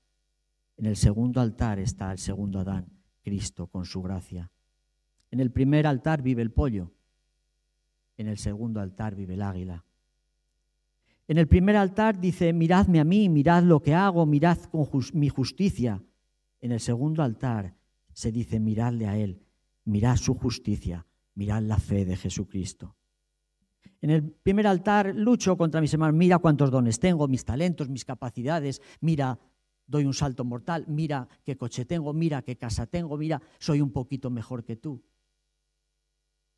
En 0.78 0.86
el 0.86 0.96
segundo 0.96 1.42
altar 1.42 1.80
está 1.80 2.12
el 2.12 2.18
segundo 2.18 2.60
Adán, 2.60 2.92
Cristo, 3.22 3.68
con 3.68 3.86
su 3.86 4.02
gracia. 4.02 4.52
En 5.30 5.40
el 5.40 5.52
primer 5.52 5.88
altar 5.88 6.22
vive 6.22 6.42
el 6.42 6.52
pollo, 6.52 6.92
en 8.18 8.28
el 8.28 8.38
segundo 8.38 8.82
altar 8.82 9.16
vive 9.16 9.36
el 9.36 9.42
águila. 9.42 9.86
En 11.28 11.38
el 11.38 11.48
primer 11.48 11.76
altar 11.76 12.20
dice, 12.20 12.52
miradme 12.54 13.00
a 13.00 13.04
mí, 13.04 13.30
mirad 13.30 13.64
lo 13.64 13.82
que 13.82 13.94
hago, 13.94 14.26
mirad 14.26 14.58
con 14.72 14.88
mi 15.14 15.30
justicia. 15.30 16.04
En 16.60 16.72
el 16.72 16.80
segundo 16.80 17.24
altar 17.24 17.76
se 18.14 18.32
dice, 18.32 18.60
miradle 18.60 19.08
a 19.08 19.18
Él, 19.18 19.42
mirad 19.86 20.18
su 20.18 20.34
justicia, 20.34 21.06
mirad 21.36 21.62
la 21.64 21.78
fe 21.78 22.06
de 22.06 22.18
Jesucristo. 22.18 22.96
En 24.02 24.10
el 24.10 24.24
primer 24.24 24.68
altar 24.68 25.14
lucho 25.16 25.56
contra 25.58 25.80
mis 25.80 25.94
hermanos, 25.94 26.16
mira 26.16 26.40
cuántos 26.40 26.72
dones 26.72 27.00
tengo, 27.00 27.28
mis 27.28 27.46
talentos, 27.46 27.88
mis 27.88 28.04
capacidades, 28.04 28.82
mira, 29.00 29.40
doy 29.86 30.06
un 30.06 30.14
salto 30.14 30.44
mortal, 30.44 30.86
mira 30.88 31.28
qué 31.44 31.56
coche 31.56 31.86
tengo, 31.86 32.14
mira 32.14 32.42
qué 32.42 32.58
casa 32.58 32.88
tengo, 32.88 33.18
mira, 33.18 33.42
soy 33.60 33.80
un 33.80 33.92
poquito 33.92 34.30
mejor 34.30 34.64
que 34.64 34.76
tú. 34.76 35.04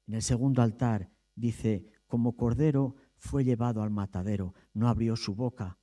En 0.08 0.16
el 0.16 0.22
segundo 0.22 0.62
altar 0.62 1.10
dice, 1.36 1.86
como 2.08 2.36
cordero 2.36 2.96
fue 3.24 3.46
llevado 3.46 3.82
al 3.82 3.90
matadero, 3.90 4.54
no 4.74 4.90
abrió 4.90 5.16
su 5.16 5.34
boca. 5.34 5.80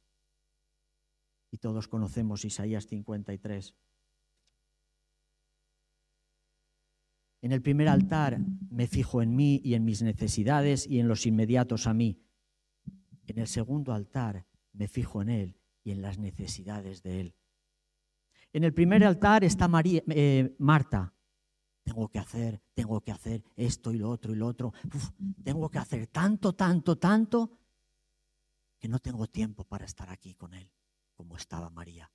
Y 1.51 1.57
todos 1.57 1.89
conocemos 1.89 2.45
Isaías 2.45 2.87
53. 2.87 3.75
En 7.43 7.53
el 7.53 7.63
primer 7.63 7.89
altar 7.89 8.39
me 8.71 8.87
fijo 8.87 9.23
en 9.23 9.35
mí 9.35 9.61
y 9.65 9.73
en 9.73 9.87
mis 9.87 10.03
necesidades 10.03 10.87
y 10.87 11.01
en 11.01 11.09
los 11.09 11.25
inmediatos 11.25 11.87
a 11.87 11.95
mí. 11.95 12.23
En 13.27 13.39
el 13.39 13.47
segundo 13.47 13.95
altar 13.95 14.45
me 14.75 14.87
fijo 14.87 15.23
en 15.23 15.31
Él 15.31 15.57
y 15.83 15.93
en 15.93 16.03
las 16.03 16.19
necesidades 16.19 17.03
de 17.03 17.21
Él. 17.21 17.35
En 18.53 18.65
el 18.65 18.75
primer 18.75 19.03
altar 19.03 19.45
está 19.45 19.67
María, 19.67 20.03
eh, 20.09 20.55
Marta, 20.59 21.15
tengo 21.83 22.09
que 22.09 22.19
hacer, 22.19 22.63
tengo 22.75 23.01
que 23.01 23.13
hacer 23.13 23.43
esto 23.57 23.93
y 23.93 23.99
lo 23.99 24.11
otro 24.11 24.33
y 24.33 24.37
lo 24.37 24.47
otro. 24.47 24.73
tengo 25.45 25.69
que 25.71 25.79
hacer 25.79 26.07
tanto, 26.07 26.55
tanto, 26.55 26.97
tanto, 26.99 27.59
que 28.79 28.89
no 28.89 28.99
tengo 28.99 29.27
tiempo 29.27 29.65
para 29.65 29.85
estar 29.85 30.09
aquí 30.11 30.35
con 30.35 30.55
Él, 30.55 30.71
como 31.15 31.37
estaba 31.37 31.71
María. 31.71 32.11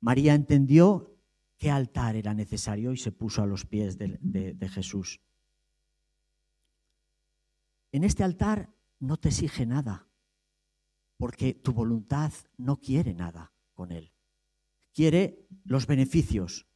María 0.00 0.34
entendió 0.34 1.16
qué 1.56 1.70
altar 1.70 2.16
era 2.16 2.34
necesario 2.34 2.92
y 2.92 2.96
se 2.96 3.12
puso 3.12 3.42
a 3.42 3.46
los 3.46 3.64
pies 3.64 3.96
de, 3.98 4.18
de 4.20 4.68
Jesús. 4.68 5.20
En 7.92 8.04
este 8.04 8.24
altar 8.24 8.72
no 8.98 9.16
te 9.16 9.28
exige 9.28 9.64
nada, 9.64 10.08
porque 11.16 11.54
tu 11.54 11.72
voluntad 11.72 12.32
no 12.56 12.78
quiere 12.78 13.14
nada 13.14 13.52
con 13.74 13.90
Él. 13.90 14.12
Quiere 14.92 15.46
los 15.64 15.86
beneficios. 15.86 16.66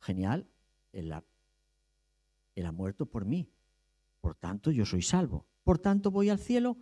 Genial, 0.00 0.51
él 0.92 1.12
ha, 1.12 2.72
muerto 2.72 3.06
por 3.06 3.24
mí. 3.24 3.50
Por 4.20 4.36
tanto, 4.36 4.70
yo 4.70 4.86
soy 4.86 5.02
salvo. 5.02 5.46
Por 5.64 5.78
tanto, 5.78 6.10
voy 6.10 6.28
al 6.28 6.38
cielo. 6.38 6.76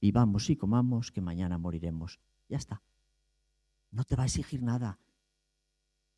Vivamos 0.00 0.48
y 0.50 0.56
comamos, 0.56 1.10
que 1.10 1.20
mañana 1.20 1.58
moriremos. 1.58 2.20
Ya 2.48 2.56
está. 2.56 2.82
No 3.90 4.04
te 4.04 4.16
va 4.16 4.22
a 4.22 4.26
exigir 4.26 4.62
nada. 4.62 4.98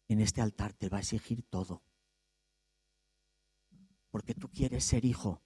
En 0.08 0.20
este 0.20 0.40
altar 0.40 0.72
te 0.72 0.88
va 0.88 0.98
a 0.98 1.00
exigir 1.00 1.42
todo. 1.42 1.82
Porque 4.10 4.34
tú 4.34 4.48
quieres 4.50 4.84
ser 4.84 5.04
hijo. 5.04 5.42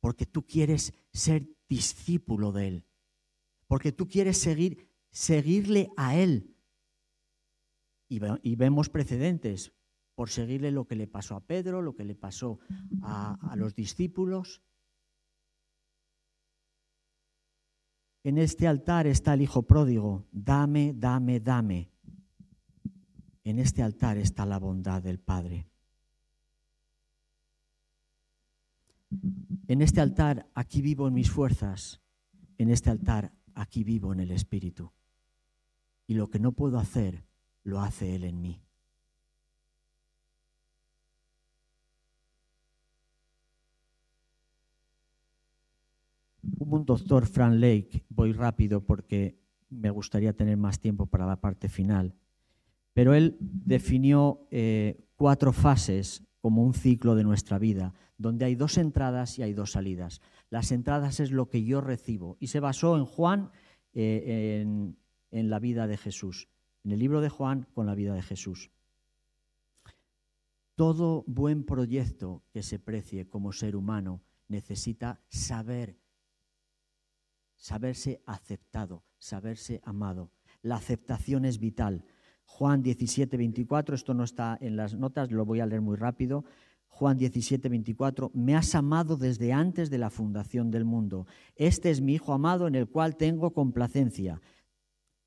Porque 0.00 0.26
tú 0.26 0.46
quieres 0.46 0.94
ser 1.12 1.48
discípulo 1.68 2.52
de 2.52 2.68
Él. 2.68 2.86
Porque 3.66 3.92
tú 3.92 4.08
quieres 4.08 4.38
seguir, 4.38 4.88
seguirle 5.10 5.90
a 5.96 6.16
Él. 6.16 6.56
y 8.08 8.56
vemos 8.56 8.88
precedentes 8.88 9.72
por 10.20 10.28
seguirle 10.28 10.70
lo 10.70 10.86
que 10.86 10.96
le 10.96 11.06
pasó 11.06 11.34
a 11.34 11.40
Pedro, 11.40 11.80
lo 11.80 11.94
que 11.94 12.04
le 12.04 12.14
pasó 12.14 12.58
a, 13.00 13.54
los 13.56 13.74
discípulos. 13.74 14.60
En 18.22 18.36
este 18.36 18.66
altar 18.66 19.06
está 19.06 19.32
el 19.32 19.40
Hijo 19.40 19.62
pródigo, 19.62 20.26
dame, 20.30 20.92
dame, 20.94 21.40
dame. 21.40 21.90
En 23.44 23.58
este 23.58 23.82
altar 23.82 24.18
está 24.18 24.44
la 24.44 24.58
bondad 24.58 25.02
del 25.02 25.20
Padre. 25.20 25.70
En 29.68 29.80
este 29.80 30.02
altar 30.02 30.50
aquí 30.52 30.82
vivo 30.82 31.08
en 31.08 31.14
mis 31.14 31.30
fuerzas, 31.30 32.02
en 32.58 32.68
este 32.68 32.90
altar 32.90 33.32
aquí 33.54 33.84
vivo 33.84 34.12
en 34.12 34.20
el 34.20 34.32
Espíritu. 34.32 34.92
Y 36.06 36.12
lo 36.12 36.28
que 36.28 36.38
no 36.38 36.52
puedo 36.52 36.78
hacer, 36.78 37.24
lo 37.62 37.80
hace 37.80 38.14
Él 38.14 38.24
en 38.24 38.42
mí. 38.42 38.60
Un 46.76 46.84
doctor, 46.84 47.26
Frank 47.26 47.54
Lake, 47.54 48.04
voy 48.08 48.32
rápido 48.32 48.84
porque 48.84 49.38
me 49.68 49.90
gustaría 49.90 50.32
tener 50.32 50.56
más 50.56 50.80
tiempo 50.80 51.06
para 51.06 51.26
la 51.26 51.40
parte 51.40 51.68
final, 51.68 52.14
pero 52.92 53.14
él 53.14 53.36
definió 53.40 54.46
eh, 54.50 55.06
cuatro 55.16 55.52
fases 55.52 56.24
como 56.40 56.62
un 56.62 56.74
ciclo 56.74 57.14
de 57.14 57.24
nuestra 57.24 57.58
vida, 57.58 57.94
donde 58.18 58.44
hay 58.44 58.54
dos 58.54 58.78
entradas 58.78 59.38
y 59.38 59.42
hay 59.42 59.52
dos 59.52 59.72
salidas. 59.72 60.20
Las 60.48 60.72
entradas 60.72 61.20
es 61.20 61.30
lo 61.30 61.48
que 61.48 61.64
yo 61.64 61.80
recibo 61.80 62.36
y 62.40 62.48
se 62.48 62.60
basó 62.60 62.96
en 62.96 63.04
Juan, 63.04 63.50
eh, 63.92 64.64
en 65.30 65.50
la 65.50 65.58
vida 65.58 65.86
de 65.86 65.96
Jesús, 65.96 66.48
en 66.84 66.92
el 66.92 66.98
libro 66.98 67.20
de 67.20 67.28
Juan 67.28 67.66
con 67.74 67.86
la 67.86 67.94
vida 67.94 68.14
de 68.14 68.22
Jesús. 68.22 68.70
Todo 70.74 71.24
buen 71.26 71.64
proyecto 71.64 72.42
que 72.52 72.62
se 72.62 72.78
precie 72.78 73.28
como 73.28 73.52
ser 73.52 73.76
humano 73.76 74.22
necesita 74.48 75.20
saber 75.28 75.98
saberse 77.60 78.22
aceptado, 78.26 79.04
saberse 79.18 79.80
amado. 79.84 80.32
La 80.62 80.76
aceptación 80.76 81.44
es 81.44 81.60
vital. 81.60 82.04
Juan 82.44 82.82
17, 82.82 83.36
24, 83.36 83.94
esto 83.94 84.14
no 84.14 84.24
está 84.24 84.58
en 84.60 84.76
las 84.76 84.94
notas, 84.94 85.30
lo 85.30 85.44
voy 85.44 85.60
a 85.60 85.66
leer 85.66 85.82
muy 85.82 85.96
rápido. 85.96 86.44
Juan 86.88 87.16
17, 87.16 87.68
24, 87.68 88.32
me 88.34 88.56
has 88.56 88.74
amado 88.74 89.16
desde 89.16 89.52
antes 89.52 89.90
de 89.90 89.98
la 89.98 90.10
fundación 90.10 90.70
del 90.70 90.84
mundo. 90.84 91.26
Este 91.54 91.90
es 91.90 92.00
mi 92.00 92.14
Hijo 92.14 92.32
amado 92.32 92.66
en 92.66 92.74
el 92.74 92.88
cual 92.88 93.16
tengo 93.16 93.52
complacencia. 93.52 94.40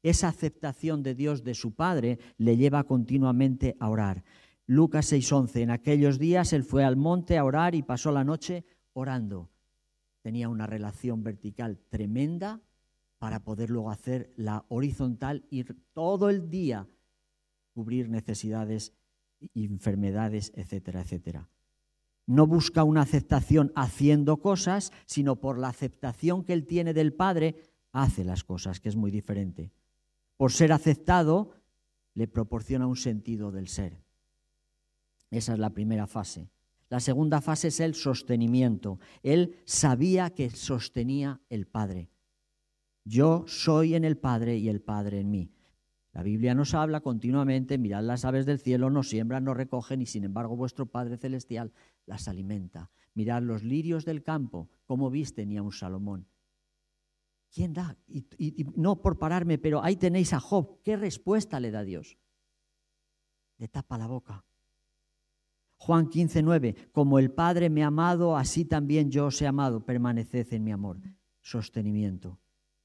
Esa 0.01 0.27
aceptación 0.27 1.01
de 1.01 1.15
Dios 1.15 1.43
de 1.43 1.53
su 1.53 1.73
Padre 1.73 2.19
le 2.37 2.57
lleva 2.57 2.83
continuamente 2.83 3.77
a 3.79 3.89
orar. 3.89 4.25
Lucas 4.65 5.11
6:11, 5.11 5.61
en 5.61 5.69
aquellos 5.69 6.19
días 6.19 6.51
él 6.51 6.63
fue 6.63 6.83
al 6.83 6.97
monte 6.97 7.37
a 7.37 7.45
orar 7.45 7.75
y 7.75 7.83
pasó 7.83 8.11
la 8.11 8.23
noche 8.23 8.65
orando 8.91 9.52
tenía 10.23 10.49
una 10.49 10.65
relación 10.65 11.21
vertical 11.21 11.77
tremenda, 11.89 12.61
para 13.19 13.39
poder 13.41 13.69
luego 13.69 13.89
hacer 13.89 14.33
la 14.35 14.65
horizontal 14.67 15.45
y 15.49 15.63
todo 15.93 16.29
el 16.29 16.49
día 16.49 16.89
cubrir 17.73 18.09
necesidades, 18.09 18.93
enfermedades, 19.55 20.51
etcétera, 20.55 21.03
etcétera. 21.03 21.49
No 22.25 22.47
busca 22.47 22.83
una 22.83 23.01
aceptación 23.01 23.71
haciendo 23.75 24.41
cosas, 24.41 24.91
sino 25.05 25.37
por 25.37 25.57
la 25.57 25.69
aceptación 25.69 26.43
que 26.43 26.51
él 26.51 26.65
tiene 26.65 26.93
del 26.93 27.13
Padre, 27.13 27.55
hace 27.93 28.25
las 28.25 28.43
cosas, 28.43 28.81
que 28.81 28.89
es 28.89 28.97
muy 28.97 29.09
diferente. 29.09 29.71
Por 30.35 30.51
ser 30.51 30.73
aceptado, 30.73 31.51
le 32.15 32.27
proporciona 32.27 32.87
un 32.87 32.97
sentido 32.97 33.51
del 33.51 33.69
ser. 33.69 34.03
Esa 35.31 35.53
es 35.53 35.59
la 35.59 35.69
primera 35.69 36.07
fase. 36.07 36.49
La 36.93 36.99
segunda 36.99 37.41
fase 37.41 37.69
es 37.69 37.79
el 37.79 37.95
sostenimiento. 37.95 38.99
Él 39.23 39.55
sabía 39.65 40.29
que 40.29 40.51
sostenía 40.51 41.41
el 41.49 41.65
Padre. 41.65 42.11
Yo 43.03 43.45
soy 43.47 43.95
en 43.95 44.05
el 44.05 44.15
Padre 44.15 44.57
y 44.57 44.69
el 44.69 44.79
Padre 44.79 45.19
en 45.19 45.31
mí. 45.31 45.51
La 46.11 46.21
Biblia 46.21 46.53
nos 46.53 46.75
habla 46.75 47.01
continuamente, 47.01 47.79
mirad 47.79 48.03
las 48.03 48.25
aves 48.25 48.45
del 48.45 48.59
cielo, 48.59 48.91
no 48.91 49.01
siembran, 49.01 49.43
no 49.43 49.55
recogen, 49.55 50.03
y 50.03 50.05
sin 50.05 50.23
embargo 50.23 50.55
vuestro 50.55 50.85
Padre 50.85 51.17
Celestial 51.17 51.73
las 52.05 52.27
alimenta. 52.27 52.91
Mirad 53.15 53.41
los 53.41 53.63
lirios 53.63 54.05
del 54.05 54.21
campo, 54.21 54.69
cómo 54.85 55.09
visten 55.09 55.51
y 55.51 55.57
a 55.57 55.63
un 55.63 55.71
Salomón. 55.71 56.27
¿Quién 57.51 57.73
da? 57.73 57.97
Y, 58.05 58.27
y, 58.37 58.65
no 58.75 59.01
por 59.01 59.17
pararme, 59.17 59.57
pero 59.57 59.83
ahí 59.83 59.95
tenéis 59.95 60.31
a 60.31 60.39
Job. 60.39 60.79
¿Qué 60.83 60.95
respuesta 60.95 61.59
le 61.59 61.71
da 61.71 61.83
Dios? 61.83 62.19
Le 63.57 63.67
tapa 63.67 63.97
la 63.97 64.05
boca. 64.05 64.45
Juan 65.85 66.07
15, 66.07 66.43
9. 66.43 66.75
Como 66.93 67.19
el 67.19 67.31
Padre 67.31 67.69
me 67.69 67.83
ha 67.83 67.87
amado, 67.87 68.37
así 68.37 68.63
también 68.63 69.11
yo 69.11 69.25
os 69.25 69.41
he 69.41 69.47
amado. 69.47 69.83
Permaneced 69.83 70.53
en 70.53 70.63
mi 70.63 70.71
amor. 70.71 71.01
Sostenimiento. 71.41 72.39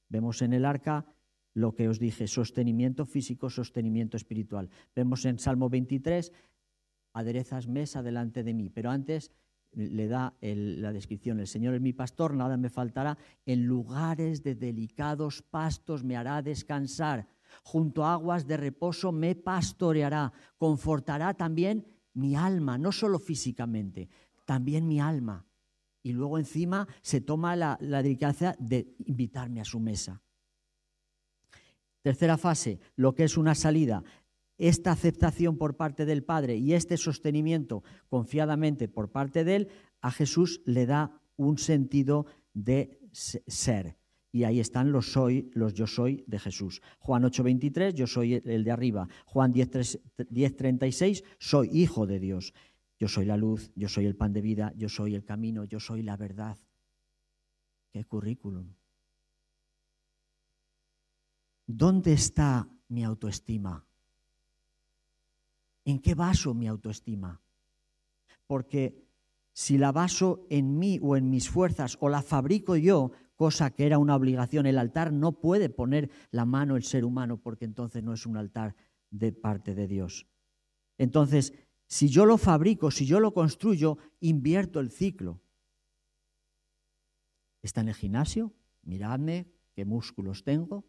Vemos 0.09 0.41
en 0.41 0.51
el 0.51 0.65
arca 0.65 1.05
lo 1.53 1.75
que 1.75 1.87
os 1.87 1.97
dije, 1.97 2.27
sostenimiento 2.27 3.05
físico, 3.05 3.49
sostenimiento 3.49 4.17
espiritual. 4.17 4.69
Vemos 4.93 5.23
en 5.23 5.39
Salmo 5.39 5.69
23, 5.69 6.33
aderezas 7.13 7.69
mesa 7.69 8.03
delante 8.03 8.43
de 8.43 8.53
mí, 8.53 8.69
pero 8.69 8.91
antes 8.91 9.31
le 9.71 10.07
da 10.09 10.35
la 10.41 10.91
descripción, 10.91 11.39
el 11.39 11.47
Señor 11.47 11.75
es 11.75 11.81
mi 11.81 11.93
pastor, 11.93 12.33
nada 12.33 12.57
me 12.57 12.69
faltará, 12.69 13.17
en 13.45 13.65
lugares 13.65 14.43
de 14.43 14.55
delicados 14.55 15.41
pastos 15.41 16.03
me 16.03 16.17
hará 16.17 16.41
descansar, 16.41 17.29
junto 17.63 18.03
a 18.03 18.13
aguas 18.13 18.45
de 18.45 18.57
reposo 18.57 19.13
me 19.13 19.35
pastoreará, 19.35 20.33
confortará 20.57 21.33
también 21.33 21.85
mi 22.13 22.35
alma, 22.35 22.77
no 22.77 22.91
solo 22.91 23.19
físicamente, 23.19 24.09
también 24.45 24.87
mi 24.87 24.99
alma. 24.99 25.45
Y 26.01 26.13
luego 26.13 26.37
encima 26.37 26.87
se 27.01 27.21
toma 27.21 27.55
la, 27.55 27.77
la 27.81 28.01
de 28.01 28.95
invitarme 29.05 29.61
a 29.61 29.65
su 29.65 29.79
mesa. 29.79 30.21
Tercera 32.01 32.37
fase, 32.37 32.79
lo 32.95 33.13
que 33.13 33.25
es 33.25 33.37
una 33.37 33.55
salida. 33.55 34.03
Esta 34.57 34.91
aceptación 34.91 35.57
por 35.57 35.75
parte 35.75 36.05
del 36.05 36.23
Padre 36.23 36.55
y 36.55 36.73
este 36.73 36.97
sostenimiento 36.97 37.83
confiadamente 38.07 38.87
por 38.87 39.11
parte 39.11 39.43
de 39.43 39.55
Él, 39.55 39.67
a 40.01 40.11
Jesús 40.11 40.61
le 40.65 40.85
da 40.85 41.21
un 41.35 41.57
sentido 41.57 42.25
de 42.53 42.99
ser. 43.11 43.98
Y 44.31 44.43
ahí 44.43 44.59
están 44.59 44.91
los 44.91 45.11
soy, 45.11 45.49
los 45.53 45.73
yo 45.73 45.87
soy 45.87 46.23
de 46.27 46.37
Jesús. 46.39 46.81
Juan 46.99 47.23
8:23, 47.23 47.93
yo 47.93 48.05
soy 48.05 48.35
el 48.45 48.63
de 48.63 48.71
arriba. 48.71 49.07
Juan 49.25 49.51
10:36, 49.51 51.23
soy 51.39 51.69
hijo 51.73 52.05
de 52.05 52.19
Dios. 52.19 52.53
Yo 52.99 53.07
soy 53.07 53.25
la 53.25 53.37
luz, 53.37 53.71
yo 53.75 53.87
soy 53.87 54.05
el 54.05 54.15
pan 54.15 54.33
de 54.33 54.41
vida, 54.41 54.73
yo 54.75 54.89
soy 54.89 55.15
el 55.15 55.23
camino, 55.23 55.63
yo 55.63 55.79
soy 55.79 56.03
la 56.03 56.17
verdad. 56.17 56.57
Qué 57.91 58.03
currículum. 58.05 58.73
¿Dónde 61.65 62.13
está 62.13 62.67
mi 62.89 63.03
autoestima? 63.03 63.85
¿En 65.85 65.99
qué 65.99 66.13
baso 66.13 66.53
mi 66.53 66.67
autoestima? 66.67 67.39
Porque 68.45 69.07
si 69.53 69.77
la 69.77 69.91
baso 69.91 70.45
en 70.49 70.77
mí 70.77 70.99
o 71.01 71.15
en 71.15 71.29
mis 71.29 71.49
fuerzas 71.49 71.97
o 71.99 72.09
la 72.09 72.21
fabrico 72.21 72.75
yo, 72.75 73.11
cosa 73.39 73.71
que 73.71 73.85
era 73.85 73.99
una 73.99 74.17
obligación. 74.17 74.65
El 74.65 74.77
altar 74.77 75.13
no 75.13 75.39
puede 75.39 75.69
poner 75.69 76.11
la 76.29 76.43
mano 76.43 76.75
el 76.75 76.83
ser 76.83 77.05
humano 77.05 77.37
porque 77.37 77.63
entonces 77.63 78.03
no 78.03 78.11
es 78.13 78.25
un 78.25 78.35
altar 78.35 78.75
de 79.11 79.31
parte 79.31 79.75
de 79.75 79.87
Dios. 79.87 80.27
Entonces, 80.97 81.53
si 81.87 82.09
yo 82.09 82.25
lo 82.25 82.37
fabrico, 82.37 82.91
si 82.91 83.05
yo 83.05 83.21
lo 83.21 83.33
construyo, 83.33 83.97
invierto 84.19 84.81
el 84.81 84.91
ciclo. 84.91 85.41
¿Está 87.61 87.79
en 87.79 87.87
el 87.87 87.95
gimnasio? 87.95 88.53
Miradme 88.81 89.49
qué 89.73 89.85
músculos 89.85 90.43
tengo. 90.43 90.85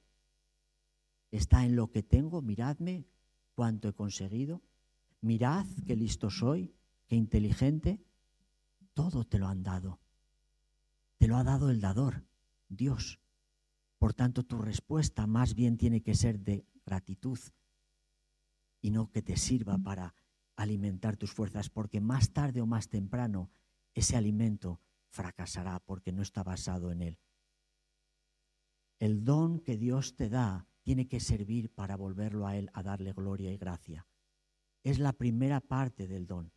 ¿Está 1.30 1.64
en 1.64 1.76
lo 1.76 1.92
que 1.92 2.02
tengo? 2.02 2.42
Miradme 2.42 3.06
cuánto 3.54 3.88
he 3.88 3.92
conseguido. 3.92 4.60
Mirad 5.20 5.66
qué 5.86 5.94
listo 5.94 6.30
soy, 6.30 6.74
qué 7.06 7.14
inteligente. 7.14 8.02
Todo 8.92 9.22
te 9.22 9.38
lo 9.38 9.46
han 9.46 9.62
dado. 9.62 10.00
Te 11.16 11.28
lo 11.28 11.36
ha 11.36 11.44
dado 11.44 11.70
el 11.70 11.80
dador. 11.80 12.24
Dios. 12.70 13.20
Por 13.98 14.14
tanto, 14.14 14.44
tu 14.44 14.56
respuesta 14.58 15.26
más 15.26 15.54
bien 15.54 15.76
tiene 15.76 16.00
que 16.00 16.14
ser 16.14 16.40
de 16.40 16.64
gratitud 16.86 17.38
y 18.80 18.90
no 18.90 19.10
que 19.10 19.20
te 19.20 19.36
sirva 19.36 19.76
para 19.76 20.14
alimentar 20.56 21.18
tus 21.18 21.32
fuerzas, 21.32 21.68
porque 21.68 22.00
más 22.00 22.32
tarde 22.32 22.62
o 22.62 22.66
más 22.66 22.88
temprano 22.88 23.50
ese 23.92 24.16
alimento 24.16 24.80
fracasará 25.10 25.80
porque 25.80 26.12
no 26.12 26.22
está 26.22 26.42
basado 26.42 26.90
en 26.92 27.02
él. 27.02 27.18
El 28.98 29.24
don 29.24 29.60
que 29.60 29.76
Dios 29.76 30.14
te 30.14 30.28
da 30.28 30.66
tiene 30.82 31.08
que 31.08 31.20
servir 31.20 31.70
para 31.70 31.96
volverlo 31.96 32.46
a 32.46 32.56
Él, 32.56 32.70
a 32.74 32.82
darle 32.82 33.12
gloria 33.12 33.52
y 33.52 33.56
gracia. 33.56 34.06
Es 34.82 34.98
la 34.98 35.12
primera 35.12 35.60
parte 35.60 36.06
del 36.06 36.26
don. 36.26 36.52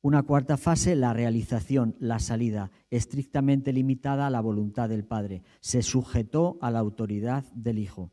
Una 0.00 0.22
cuarta 0.22 0.56
fase, 0.56 0.94
la 0.94 1.12
realización, 1.12 1.96
la 1.98 2.20
salida, 2.20 2.70
estrictamente 2.88 3.72
limitada 3.72 4.26
a 4.26 4.30
la 4.30 4.40
voluntad 4.40 4.88
del 4.88 5.04
Padre. 5.04 5.42
Se 5.60 5.82
sujetó 5.82 6.56
a 6.60 6.70
la 6.70 6.78
autoridad 6.78 7.44
del 7.52 7.78
Hijo. 7.78 8.12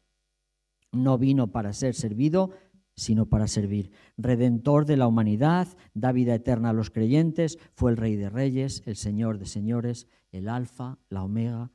No 0.91 1.19
vino 1.19 1.51
para 1.51 1.73
ser 1.73 1.93
servido, 1.93 2.51
sino 2.95 3.27
para 3.27 3.47
servir. 3.47 3.91
Redentor 4.17 4.85
de 4.85 4.97
la 4.97 5.07
humanidad, 5.07 5.67
da 5.93 6.11
vida 6.11 6.33
eterna 6.33 6.69
a 6.69 6.73
los 6.73 6.89
creyentes, 6.89 7.59
fue 7.75 7.91
el 7.91 7.97
Rey 7.97 8.15
de 8.15 8.29
Reyes, 8.29 8.81
el 8.85 8.95
Señor 8.95 9.37
de 9.37 9.45
Señores, 9.45 10.07
el 10.31 10.49
Alfa, 10.49 10.97
la 11.09 11.23
Omega. 11.23 11.71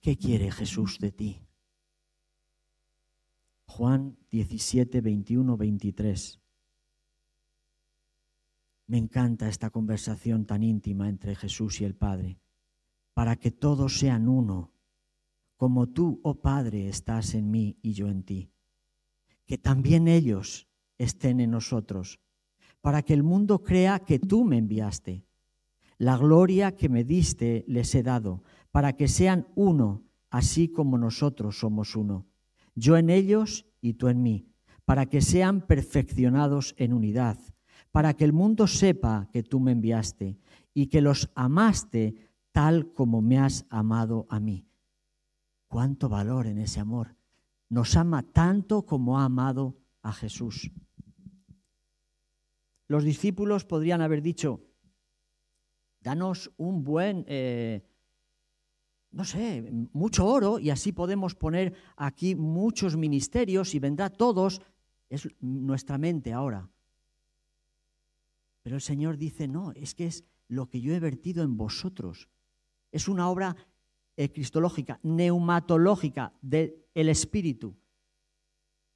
¿Qué 0.00 0.16
quiere 0.16 0.50
Jesús 0.50 0.98
de 0.98 1.12
ti? 1.12 1.45
Juan 3.66 4.16
17, 4.30 5.00
21, 5.02 5.56
23. 5.56 6.40
Me 8.86 8.96
encanta 8.96 9.48
esta 9.48 9.70
conversación 9.70 10.46
tan 10.46 10.62
íntima 10.62 11.08
entre 11.08 11.34
Jesús 11.34 11.80
y 11.80 11.84
el 11.84 11.94
Padre, 11.94 12.38
para 13.12 13.36
que 13.36 13.50
todos 13.50 13.98
sean 13.98 14.28
uno, 14.28 14.72
como 15.56 15.88
tú, 15.88 16.20
oh 16.22 16.40
Padre, 16.40 16.88
estás 16.88 17.34
en 17.34 17.50
mí 17.50 17.76
y 17.82 17.92
yo 17.92 18.08
en 18.08 18.22
ti. 18.22 18.50
Que 19.44 19.58
también 19.58 20.08
ellos 20.08 20.68
estén 20.96 21.40
en 21.40 21.50
nosotros, 21.50 22.20
para 22.80 23.02
que 23.02 23.12
el 23.12 23.24
mundo 23.24 23.62
crea 23.62 23.98
que 23.98 24.18
tú 24.18 24.44
me 24.44 24.58
enviaste. 24.58 25.24
La 25.98 26.16
gloria 26.16 26.76
que 26.76 26.88
me 26.88 27.04
diste 27.04 27.64
les 27.66 27.94
he 27.94 28.02
dado, 28.02 28.42
para 28.70 28.94
que 28.94 29.08
sean 29.08 29.48
uno, 29.54 30.04
así 30.30 30.68
como 30.68 30.96
nosotros 30.96 31.58
somos 31.58 31.96
uno 31.96 32.26
yo 32.76 32.96
en 32.96 33.10
ellos 33.10 33.66
y 33.80 33.94
tú 33.94 34.08
en 34.08 34.22
mí, 34.22 34.46
para 34.84 35.06
que 35.06 35.20
sean 35.20 35.66
perfeccionados 35.66 36.74
en 36.78 36.92
unidad, 36.92 37.38
para 37.90 38.14
que 38.14 38.24
el 38.24 38.32
mundo 38.32 38.68
sepa 38.68 39.28
que 39.32 39.42
tú 39.42 39.58
me 39.58 39.72
enviaste 39.72 40.38
y 40.72 40.86
que 40.86 41.00
los 41.00 41.30
amaste 41.34 42.14
tal 42.52 42.92
como 42.92 43.22
me 43.22 43.38
has 43.38 43.66
amado 43.70 44.26
a 44.28 44.38
mí. 44.38 44.68
Cuánto 45.68 46.08
valor 46.08 46.46
en 46.46 46.58
ese 46.58 46.78
amor. 46.78 47.16
Nos 47.68 47.96
ama 47.96 48.22
tanto 48.22 48.86
como 48.86 49.18
ha 49.18 49.24
amado 49.24 49.76
a 50.02 50.12
Jesús. 50.12 50.70
Los 52.86 53.02
discípulos 53.02 53.64
podrían 53.64 54.00
haber 54.00 54.22
dicho, 54.22 54.60
danos 56.00 56.52
un 56.56 56.84
buen... 56.84 57.24
Eh, 57.26 57.82
no 59.16 59.24
sé, 59.24 59.72
mucho 59.94 60.26
oro 60.26 60.58
y 60.58 60.68
así 60.68 60.92
podemos 60.92 61.34
poner 61.34 61.72
aquí 61.96 62.34
muchos 62.34 62.98
ministerios 62.98 63.74
y 63.74 63.78
vendrá 63.78 64.10
todos. 64.10 64.60
Es 65.08 65.26
nuestra 65.40 65.96
mente 65.96 66.34
ahora. 66.34 66.68
Pero 68.62 68.76
el 68.76 68.82
Señor 68.82 69.16
dice, 69.16 69.48
no, 69.48 69.72
es 69.72 69.94
que 69.94 70.06
es 70.06 70.24
lo 70.48 70.68
que 70.68 70.82
yo 70.82 70.92
he 70.92 71.00
vertido 71.00 71.42
en 71.42 71.56
vosotros. 71.56 72.28
Es 72.92 73.08
una 73.08 73.30
obra 73.30 73.56
eh, 74.18 74.30
cristológica, 74.30 75.00
neumatológica 75.02 76.34
del 76.42 76.74
Espíritu. 76.92 77.74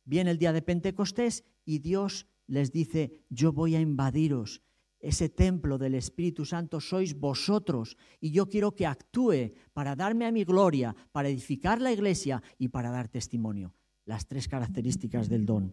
Viene 0.05 0.33
el 0.33 0.39
día 0.39 0.53
de 0.53 0.61
Pentecostés 0.61 1.45
y 1.65 1.79
Dios 1.79 2.27
les 2.47 2.73
dice, 2.73 3.25
yo 3.31 3.55
voy 3.55 3.75
a 3.75 3.81
invadiros 3.81 4.61
ese 5.01 5.31
templo 5.31 5.79
del 5.79 5.95
Espíritu 5.95 6.45
Santo 6.45 6.79
sois 6.79 7.19
vosotros 7.19 7.97
y 8.21 8.31
yo 8.31 8.49
quiero 8.49 8.77
que 8.77 8.87
actúe 8.87 9.57
para 9.73 9.97
darme 9.97 10.27
a 10.27 10.33
mi 10.33 10.45
gloria, 10.45 10.95
para 11.13 11.29
edificar 11.29 11.81
la 11.81 11.93
iglesia 11.93 12.43
y 12.59 12.69
para 12.69 12.91
dar 12.91 13.09
testimonio. 13.09 13.75
Las 14.05 14.27
tres 14.27 14.47
características 14.47 15.29
del 15.29 15.47
don. 15.47 15.73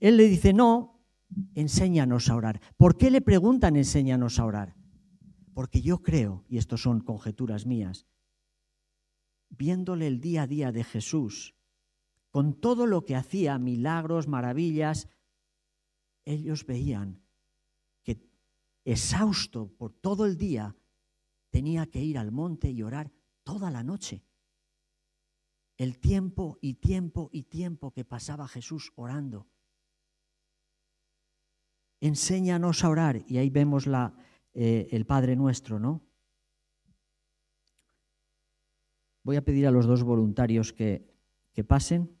Él 0.00 0.16
le 0.16 0.28
dice, 0.28 0.52
no, 0.52 1.02
enséñanos 1.54 2.30
a 2.30 2.36
orar. 2.36 2.60
¿Por 2.76 2.96
qué 2.96 3.10
le 3.10 3.20
preguntan 3.20 3.76
enséñanos 3.76 4.38
a 4.38 4.46
orar? 4.46 4.74
Porque 5.52 5.82
yo 5.82 6.02
creo, 6.02 6.44
y 6.48 6.56
esto 6.56 6.76
son 6.76 7.00
conjeturas 7.00 7.66
mías, 7.66 8.06
viéndole 9.50 10.06
el 10.06 10.20
día 10.20 10.42
a 10.42 10.46
día 10.46 10.72
de 10.72 10.84
Jesús, 10.84 11.54
con 12.30 12.54
todo 12.54 12.86
lo 12.86 13.04
que 13.04 13.16
hacía, 13.16 13.58
milagros, 13.58 14.28
maravillas, 14.28 15.08
ellos 16.24 16.64
veían 16.66 17.22
exhausto 18.92 19.68
por 19.76 19.92
todo 19.92 20.24
el 20.24 20.38
día 20.38 20.74
tenía 21.50 21.86
que 21.86 22.02
ir 22.02 22.16
al 22.16 22.32
monte 22.32 22.70
y 22.70 22.82
orar 22.82 23.12
toda 23.42 23.70
la 23.70 23.82
noche. 23.82 24.24
El 25.76 25.98
tiempo 25.98 26.58
y 26.60 26.74
tiempo 26.74 27.28
y 27.32 27.44
tiempo 27.44 27.92
que 27.92 28.04
pasaba 28.04 28.48
Jesús 28.48 28.92
orando. 28.96 29.46
Enséñanos 32.00 32.82
a 32.82 32.88
orar. 32.88 33.22
Y 33.26 33.38
ahí 33.38 33.50
vemos 33.50 33.86
la, 33.86 34.14
eh, 34.54 34.88
el 34.90 35.04
Padre 35.04 35.36
nuestro, 35.36 35.78
¿no? 35.78 36.02
Voy 39.22 39.36
a 39.36 39.44
pedir 39.44 39.66
a 39.66 39.70
los 39.70 39.86
dos 39.86 40.02
voluntarios 40.02 40.72
que, 40.72 41.06
que 41.52 41.62
pasen. 41.62 42.17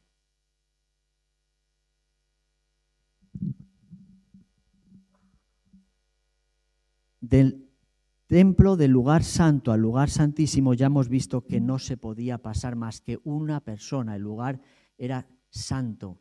Del 7.20 7.68
templo 8.26 8.76
del 8.76 8.90
lugar 8.90 9.24
santo 9.24 9.72
al 9.72 9.80
lugar 9.80 10.10
santísimo 10.10 10.74
ya 10.74 10.86
hemos 10.86 11.08
visto 11.08 11.46
que 11.46 11.60
no 11.60 11.78
se 11.78 11.96
podía 11.96 12.38
pasar 12.38 12.76
más 12.76 13.00
que 13.00 13.18
una 13.24 13.60
persona, 13.60 14.16
el 14.16 14.22
lugar 14.22 14.60
era 14.98 15.26
santo. 15.50 16.20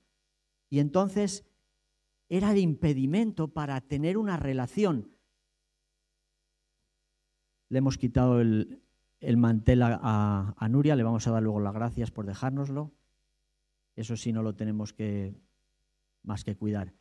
Y 0.69 0.79
entonces 0.79 1.45
era 2.29 2.51
el 2.51 2.57
impedimento 2.57 3.49
para 3.49 3.79
tener 3.81 4.17
una 4.17 4.37
relación. 4.37 5.11
Le 7.69 7.79
hemos 7.79 7.97
quitado 7.97 8.39
el, 8.39 8.81
mantel 9.35 9.81
a, 9.83 10.55
a, 10.57 10.69
Nuria, 10.69 10.95
le 10.95 11.03
vamos 11.03 11.27
a 11.27 11.31
dar 11.31 11.43
luego 11.43 11.59
las 11.59 11.73
gracias 11.73 12.11
por 12.11 12.25
dejárnoslo. 12.25 12.93
Eso 13.95 14.15
sí 14.15 14.31
no 14.31 14.43
lo 14.43 14.55
tenemos 14.55 14.93
que 14.93 15.35
más 16.23 16.43
que 16.43 16.55
cuidar. 16.55 16.93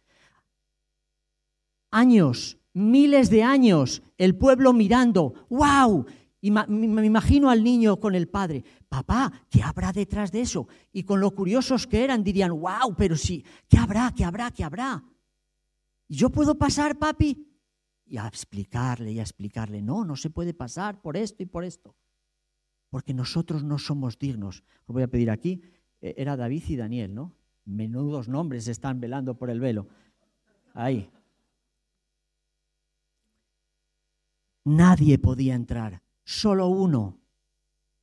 Años 1.91 2.59
miles 2.77 3.31
de 3.31 3.43
años, 3.43 4.03
el 4.19 4.37
pueblo 4.37 4.75
mirando, 4.75 5.33
wow, 5.49 6.05
y 6.43 6.51
me 6.51 7.07
imagino 7.07 7.49
al 7.49 7.65
niño 7.65 7.99
con 7.99 8.15
el 8.15 8.29
padre, 8.29 8.63
papá, 8.89 9.33
¿qué 9.51 9.63
habrá 9.63 9.93
detrás 9.93 10.31
de 10.31 10.43
eso? 10.43 10.69
Y 10.93 11.03
con 11.03 11.19
lo 11.19 11.31
curiosos 11.31 11.87
que 11.87 12.05
eran 12.05 12.23
dirían, 12.23 12.51
wow, 12.51 12.95
pero 12.97 13.17
sí, 13.17 13.43
¿qué 13.67 13.79
habrá, 13.79 14.13
qué 14.15 14.25
habrá, 14.25 14.51
qué 14.51 14.63
habrá? 14.63 15.03
¿Y 16.07 16.17
yo 16.17 16.29
puedo 16.29 16.57
pasar, 16.57 16.99
papi? 16.99 17.49
Y 18.05 18.19
a 18.19 18.29
explicarle 18.29 19.11
y 19.11 19.19
a 19.19 19.23
explicarle, 19.23 19.81
no, 19.81 20.05
no 20.05 20.15
se 20.15 20.29
puede 20.29 20.53
pasar 20.53 21.01
por 21.01 21.17
esto 21.17 21.43
y 21.43 21.47
por 21.47 21.65
esto. 21.65 21.97
Porque 22.91 23.15
nosotros 23.15 23.65
no 23.65 23.79
somos 23.79 24.19
dignos. 24.19 24.63
Os 24.87 24.95
voy 24.95 25.03
a 25.03 25.09
pedir 25.09 25.31
aquí, 25.31 25.63
eh, 26.03 26.15
era 26.19 26.37
David 26.37 26.63
y 26.69 26.77
Daniel, 26.77 27.15
¿no? 27.15 27.33
Menudos 27.65 28.29
nombres 28.29 28.69
están 28.69 29.01
velando 29.01 29.35
por 29.35 29.49
el 29.49 29.61
velo. 29.61 29.89
Ahí. 30.75 31.11
Nadie 34.67 35.17
podía 35.21 35.55
entrar, 35.55 36.03
solo 36.25 36.67
uno, 36.67 37.21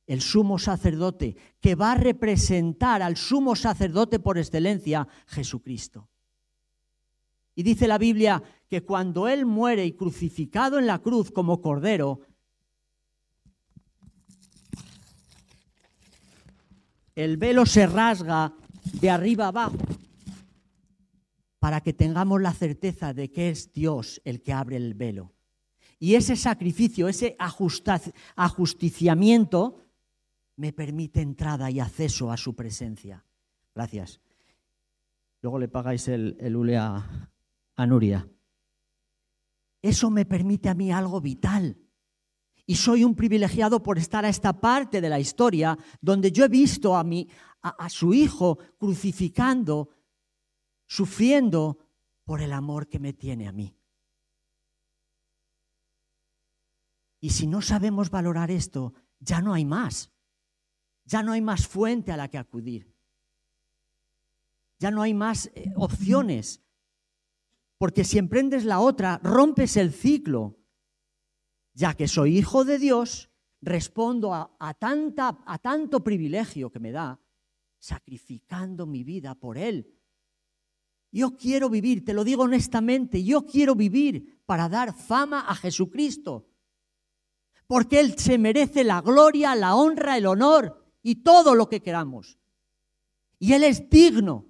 el 0.06 0.22
sumo 0.22 0.58
sacerdote, 0.58 1.36
que 1.60 1.74
va 1.74 1.92
a 1.92 1.96
representar 1.96 3.02
al 3.02 3.18
sumo 3.18 3.54
sacerdote 3.54 4.18
por 4.18 4.38
excelencia, 4.38 5.06
Jesucristo. 5.26 6.08
Y 7.54 7.64
dice 7.64 7.86
la 7.86 7.98
Biblia 7.98 8.42
que 8.66 8.82
cuando 8.82 9.28
Él 9.28 9.44
muere 9.44 9.84
y 9.84 9.92
crucificado 9.92 10.78
en 10.78 10.86
la 10.86 11.00
cruz 11.00 11.30
como 11.30 11.60
cordero, 11.60 12.20
el 17.14 17.36
velo 17.36 17.66
se 17.66 17.86
rasga 17.86 18.54
de 19.02 19.10
arriba 19.10 19.48
abajo 19.48 19.76
para 21.58 21.82
que 21.82 21.92
tengamos 21.92 22.40
la 22.40 22.54
certeza 22.54 23.12
de 23.12 23.30
que 23.30 23.50
es 23.50 23.70
Dios 23.74 24.22
el 24.24 24.40
que 24.40 24.54
abre 24.54 24.76
el 24.76 24.94
velo. 24.94 25.33
Y 25.98 26.14
ese 26.14 26.36
sacrificio, 26.36 27.08
ese 27.08 27.36
ajusticiamiento, 28.36 29.80
me 30.56 30.72
permite 30.72 31.20
entrada 31.20 31.70
y 31.70 31.80
acceso 31.80 32.30
a 32.30 32.36
su 32.36 32.54
presencia. 32.54 33.24
Gracias. 33.74 34.20
Luego 35.42 35.58
le 35.58 35.68
pagáis 35.68 36.08
el, 36.08 36.36
el 36.40 36.56
hule 36.56 36.76
a, 36.76 37.30
a 37.76 37.86
Nuria. 37.86 38.28
Eso 39.82 40.10
me 40.10 40.24
permite 40.24 40.68
a 40.68 40.74
mí 40.74 40.90
algo 40.92 41.20
vital. 41.20 41.76
Y 42.66 42.76
soy 42.76 43.04
un 43.04 43.14
privilegiado 43.14 43.82
por 43.82 43.98
estar 43.98 44.24
a 44.24 44.30
esta 44.30 44.58
parte 44.58 45.00
de 45.00 45.08
la 45.10 45.20
historia 45.20 45.76
donde 46.00 46.32
yo 46.32 46.46
he 46.46 46.48
visto 46.48 46.96
a, 46.96 47.04
mi, 47.04 47.28
a 47.60 47.90
su 47.90 48.14
hijo 48.14 48.58
crucificando, 48.78 49.90
sufriendo 50.86 51.78
por 52.24 52.40
el 52.40 52.52
amor 52.54 52.88
que 52.88 52.98
me 52.98 53.12
tiene 53.12 53.46
a 53.48 53.52
mí. 53.52 53.76
Y 57.24 57.30
si 57.30 57.46
no 57.46 57.62
sabemos 57.62 58.10
valorar 58.10 58.50
esto, 58.50 58.92
ya 59.18 59.40
no 59.40 59.54
hay 59.54 59.64
más. 59.64 60.12
Ya 61.06 61.22
no 61.22 61.32
hay 61.32 61.40
más 61.40 61.66
fuente 61.66 62.12
a 62.12 62.18
la 62.18 62.28
que 62.28 62.36
acudir. 62.36 62.94
Ya 64.78 64.90
no 64.90 65.00
hay 65.00 65.14
más 65.14 65.50
eh, 65.54 65.72
opciones. 65.74 66.60
Porque 67.78 68.04
si 68.04 68.18
emprendes 68.18 68.66
la 68.66 68.78
otra, 68.78 69.22
rompes 69.22 69.78
el 69.78 69.94
ciclo. 69.94 70.58
Ya 71.72 71.94
que 71.94 72.08
soy 72.08 72.36
hijo 72.36 72.66
de 72.66 72.78
Dios, 72.78 73.30
respondo 73.62 74.34
a, 74.34 74.74
tanto 74.74 76.04
privilegio 76.04 76.70
que 76.70 76.78
me 76.78 76.92
da, 76.92 77.18
sacrificando 77.78 78.84
mi 78.84 79.02
vida 79.02 79.34
por 79.34 79.56
Él. 79.56 79.98
Yo 81.10 81.38
quiero 81.38 81.70
vivir, 81.70 82.04
te 82.04 82.12
lo 82.12 82.22
digo 82.22 82.42
honestamente, 82.42 83.24
yo 83.24 83.46
quiero 83.46 83.74
vivir 83.74 84.42
para 84.44 84.68
dar 84.68 84.92
fama 84.92 85.48
a 85.48 85.54
Jesucristo 85.54 86.50
porque 87.66 88.00
Él 88.00 88.18
se 88.18 88.38
merece 88.38 88.84
la 88.84 89.00
gloria, 89.00 89.54
la 89.54 89.74
honra, 89.74 90.16
el 90.16 90.26
honor 90.26 90.84
y 91.02 91.16
todo 91.16 91.54
lo 91.54 91.68
que 91.68 91.80
queramos. 91.80 92.38
Y 93.38 93.52
Él 93.52 93.64
es 93.64 93.88
digno. 93.88 94.46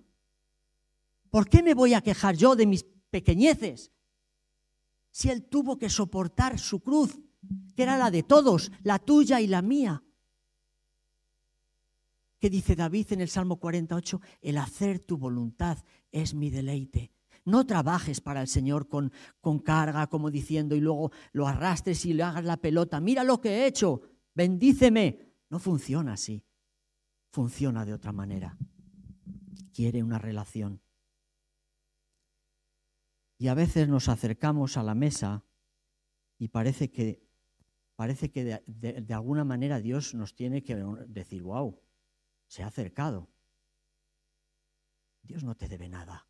¿Por 1.30 1.48
qué 1.48 1.62
me 1.62 1.74
voy 1.74 1.94
a 1.94 2.00
quejar 2.00 2.36
yo 2.36 2.54
de 2.56 2.66
mis 2.66 2.84
pequeñeces? 3.10 3.90
Si 5.10 5.30
Él 5.30 5.44
tuvo 5.44 5.78
que 5.78 5.88
soportar 5.88 6.58
su 6.58 6.80
cruz, 6.80 7.18
que 7.76 7.82
era 7.82 7.96
la 7.96 8.10
de 8.10 8.22
todos, 8.22 8.70
la 8.82 8.98
tuya 8.98 9.40
y 9.40 9.46
la 9.46 9.62
mía. 9.62 10.02
¿Qué 12.38 12.50
dice 12.50 12.76
David 12.76 13.12
en 13.12 13.20
el 13.20 13.28
Salmo 13.28 13.56
48? 13.56 14.20
El 14.42 14.58
hacer 14.58 14.98
tu 14.98 15.16
voluntad 15.16 15.78
es 16.12 16.34
mi 16.34 16.50
deleite. 16.50 17.13
No 17.44 17.66
trabajes 17.66 18.20
para 18.20 18.40
el 18.40 18.48
Señor 18.48 18.88
con, 18.88 19.12
con 19.40 19.58
carga, 19.58 20.06
como 20.06 20.30
diciendo, 20.30 20.74
y 20.74 20.80
luego 20.80 21.12
lo 21.32 21.46
arrastres 21.46 22.06
y 22.06 22.14
le 22.14 22.22
hagas 22.22 22.44
la 22.44 22.56
pelota. 22.56 23.00
Mira 23.00 23.22
lo 23.22 23.40
que 23.40 23.50
he 23.50 23.66
hecho, 23.66 24.02
bendíceme. 24.34 25.34
No 25.50 25.58
funciona 25.58 26.14
así. 26.14 26.42
Funciona 27.30 27.84
de 27.84 27.92
otra 27.92 28.12
manera. 28.12 28.56
Quiere 29.74 30.02
una 30.02 30.18
relación. 30.18 30.80
Y 33.36 33.48
a 33.48 33.54
veces 33.54 33.88
nos 33.88 34.08
acercamos 34.08 34.76
a 34.76 34.82
la 34.82 34.94
mesa 34.94 35.44
y 36.38 36.48
parece 36.48 36.90
que, 36.90 37.26
parece 37.96 38.30
que 38.30 38.44
de, 38.44 39.02
de 39.02 39.14
alguna 39.14 39.44
manera 39.44 39.80
Dios 39.80 40.14
nos 40.14 40.34
tiene 40.34 40.62
que 40.62 40.76
decir, 41.08 41.42
wow, 41.42 41.78
se 42.46 42.62
ha 42.62 42.68
acercado. 42.68 43.28
Dios 45.22 45.44
no 45.44 45.56
te 45.56 45.68
debe 45.68 45.88
nada. 45.88 46.26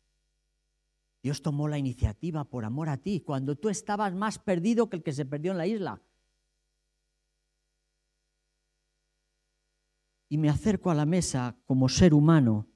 Dios 1.25 1.41
tomó 1.41 1.67
la 1.67 1.79
iniciativa 1.79 2.43
por 2.43 2.65
amor 2.65 2.87
a 2.87 2.97
ti, 2.97 3.19
cuando 3.19 3.55
tú 3.55 3.69
estabas 3.69 4.13
más 4.13 4.37
perdido 4.37 4.91
que 4.91 4.97
el 4.97 5.01
que 5.01 5.11
se 5.11 5.25
perdió 5.25 5.53
en 5.53 5.57
la 5.57 5.65
isla. 5.65 5.99
Y 10.29 10.37
me 10.37 10.49
acerco 10.49 10.91
a 10.91 10.93
la 10.93 11.07
mesa 11.07 11.57
como 11.65 11.89
ser 11.89 12.13
humano 12.13 12.67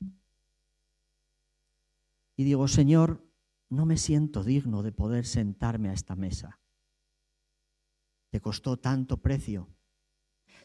y 2.38 2.44
digo, 2.44 2.68
Señor, 2.68 3.24
no 3.70 3.86
me 3.86 3.98
siento 3.98 4.44
digno 4.44 4.82
de 4.82 4.94
poder 4.94 5.28
sentarme 5.28 5.90
a 5.90 5.94
esta 5.94 6.16
mesa. 6.16 6.60
Te 8.32 8.42
costó 8.42 8.78
tanto 8.78 9.18
precio. 9.18 9.70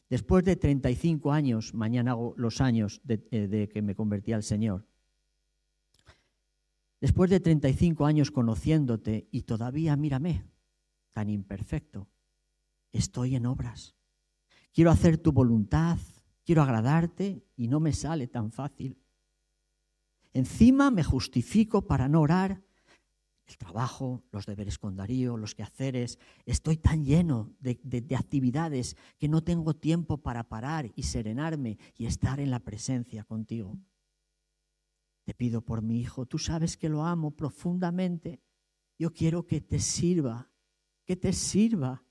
Después 0.09 0.43
de 0.47 0.57
35 0.57 1.33
años, 1.33 1.75
mañana 1.75 2.13
hago 2.13 2.33
los 2.39 2.63
años 2.63 3.03
de, 3.05 3.29
eh, 3.31 3.69
que 3.71 3.83
me 3.83 3.95
convertí 3.95 4.33
al 4.33 4.43
Señor, 4.43 4.87
Después 7.05 7.29
de 7.29 7.39
35 7.39 8.07
años 8.07 8.31
conociéndote 8.31 9.29
y 9.31 9.43
todavía 9.43 9.95
mírame, 9.95 10.47
tan 11.13 11.29
imperfecto, 11.29 12.09
estoy 12.93 13.37
en 13.37 13.45
obras. 13.45 13.95
Quiero 14.73 14.91
hacer 14.91 15.19
tu 15.19 15.31
voluntad, 15.31 15.99
quiero 16.47 16.63
agradarte 16.63 17.45
y 17.57 17.69
no 17.69 17.79
me 17.79 17.93
sale 17.93 18.27
tan 18.27 18.53
fácil. 18.53 18.97
Encima 20.33 20.91
me 20.91 21.05
justifico 21.05 21.87
para 21.87 22.09
no 22.09 22.23
orar. 22.23 22.63
El 23.47 23.59
trabajo, 23.59 24.25
los 24.33 24.47
deberes 24.47 24.79
con 24.79 24.97
Darío, 24.97 25.37
los 25.37 25.55
quehaceres. 25.55 26.19
Estoy 26.47 26.79
tan 26.79 27.05
lleno 27.05 27.53
de, 27.61 27.79
de, 27.83 28.17
actividades 28.17 28.97
que 29.19 29.29
no 29.29 29.45
tengo 29.45 29.77
tiempo 29.77 30.23
para 30.23 30.49
parar 30.49 30.91
y 30.97 31.03
serenarme 31.03 31.77
y 31.99 32.07
estar 32.07 32.41
en 32.41 32.51
la 32.51 32.61
presencia 32.61 33.25
contigo. 33.25 33.77
Te 35.25 35.35
pido 35.35 35.63
por 35.63 35.83
mi 35.83 36.01
hijo, 36.01 36.27
tú 36.27 36.39
sabes 36.39 36.77
que 36.77 36.89
lo 36.89 37.05
amo 37.05 37.31
profundamente. 37.31 38.43
Yo 38.99 39.13
quiero 39.13 39.47
que 39.47 39.61
te 39.61 39.79
sirva, 39.79 40.51
que 41.05 41.17
te 41.17 41.33
sirva. 41.33 42.05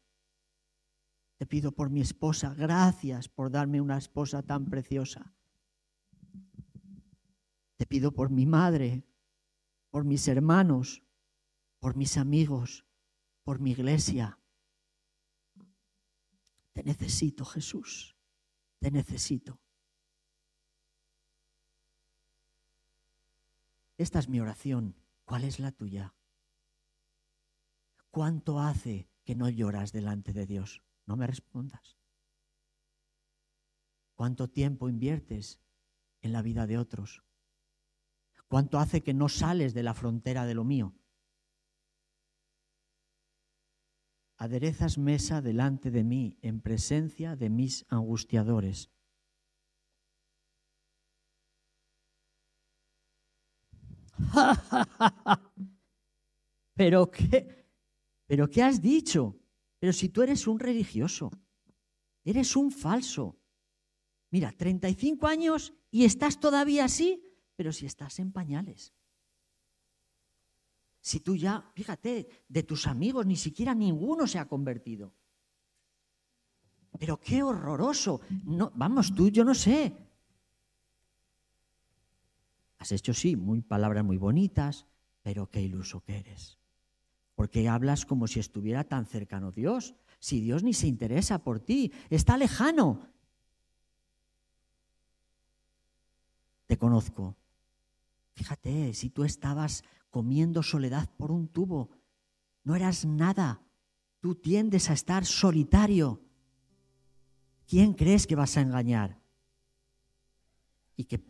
Te 1.38 1.46
pido 1.46 1.72
por 1.72 1.90
mi 1.90 2.02
esposa, 2.02 2.54
gracias 2.56 3.30
por 3.30 3.52
darme 3.52 3.82
una 3.82 3.98
esposa 3.98 4.42
tan 4.42 4.66
preciosa. 4.66 5.36
Te 7.78 7.86
pido 7.86 8.14
por 8.14 8.30
mi 8.32 8.46
madre, 8.46 9.06
por 9.90 10.06
mis 10.06 10.28
hermanos, 10.28 11.04
por 11.80 11.96
mis 11.96 12.18
amigos, 12.18 12.86
por 13.44 13.60
mi 13.60 13.72
iglesia. 13.72 14.40
Te 16.72 16.84
necesito, 16.84 17.46
Jesús, 17.46 18.16
te 18.80 18.90
necesito. 18.90 19.63
Esta 23.98 24.20
es 24.20 24.30
mi 24.30 24.40
oración. 24.40 24.96
¿Cuál 25.26 25.44
es 25.44 25.60
la 25.60 25.72
tuya? 25.72 26.16
¿Cuánto 28.10 28.60
hace 28.60 29.10
que 29.24 29.36
no 29.36 29.50
lloras 29.50 29.92
delante 29.92 30.34
de 30.34 30.46
Dios? 30.46 30.84
No 31.06 31.16
me 31.16 31.28
respondas. 31.28 31.98
¿Cuánto 34.16 34.50
tiempo 34.50 34.90
inviertes 34.90 35.60
en 36.22 36.34
la 36.34 36.42
vida 36.42 36.68
de 36.68 36.78
otros? 36.78 37.24
¿Cuánto 38.48 38.80
hace 38.80 39.02
que 39.02 39.14
no 39.14 39.30
sales 39.30 39.74
de 39.74 39.84
la 39.84 39.94
frontera 39.94 40.46
de 40.46 40.54
lo 40.54 40.64
mío? 40.64 40.94
Aderezas 44.38 44.98
mesa 44.98 45.42
delante 45.42 45.90
de 45.90 46.04
mí 46.04 46.38
en 46.42 46.62
presencia 46.62 47.36
de 47.36 47.50
mis 47.50 47.86
angustiadores. 47.90 48.92
¿Pero 56.76 57.10
qué? 57.12 57.68
¿Pero 58.26 58.50
qué 58.50 58.64
has 58.64 58.82
dicho? 58.82 59.38
Pero 59.80 59.94
si 59.94 60.10
tú 60.10 60.22
eres 60.22 60.48
un 60.48 60.60
religioso, 60.60 61.32
eres 62.24 62.56
un 62.56 62.72
falso. 62.72 63.38
Mira, 64.32 64.52
35 64.52 65.28
años 65.28 65.74
y 65.92 66.06
estás 66.06 66.40
todavía 66.40 66.86
así 66.86 67.22
pero 67.56 67.72
si 67.72 67.86
estás 67.86 68.20
en 68.20 68.32
pañales. 68.32 68.94
Si 71.02 71.20
tú 71.20 71.36
ya, 71.36 71.70
fíjate, 71.76 72.46
de 72.48 72.64
tus 72.64 72.88
amigos 72.88 73.26
ni 73.26 73.36
siquiera 73.36 73.76
ninguno 73.76 74.26
se 74.26 74.40
ha 74.40 74.48
convertido. 74.48 75.14
Pero 76.98 77.20
qué 77.20 77.44
horroroso. 77.44 78.22
No, 78.46 78.72
vamos, 78.76 79.14
tú, 79.14 79.30
yo 79.30 79.44
no 79.44 79.54
sé. 79.54 79.94
Has 82.84 82.92
hecho, 82.92 83.14
sí, 83.14 83.38
muy 83.38 83.62
palabras 83.62 84.04
muy 84.04 84.18
bonitas, 84.18 84.88
pero 85.22 85.50
qué 85.50 85.62
iluso 85.62 86.02
que 86.02 86.18
eres. 86.18 86.60
Porque 87.34 87.70
hablas 87.70 88.06
como 88.06 88.28
si 88.28 88.42
estuviera 88.42 88.84
tan 88.84 89.06
cercano 89.06 89.54
Dios. 89.54 89.96
Si 90.20 90.42
Dios 90.42 90.64
ni 90.64 90.74
se 90.74 90.88
interesa 90.88 91.46
por 91.46 91.62
ti, 91.62 91.94
está 92.10 92.36
lejano. 92.36 93.08
Te 96.68 96.78
conozco, 96.78 97.38
Fíjate, 98.34 98.94
si 98.94 99.10
tú 99.10 99.24
estabas 99.24 99.86
comiendo 100.10 100.62
soledad 100.62 101.10
por 101.16 101.32
un 101.32 101.48
tubo, 101.48 101.90
no 102.66 102.76
eras 102.76 103.06
nada. 103.06 103.62
Tú 104.20 104.36
tiendes 104.36 104.90
a 104.90 104.94
estar 104.94 105.24
solitario. 105.24 106.22
¿Quién 107.66 107.94
crees 107.94 108.28
que 108.28 108.36
vas 108.36 108.58
a 108.58 108.62
engañar? 108.62 109.22
¿Y 110.98 111.06
qué, 111.06 111.24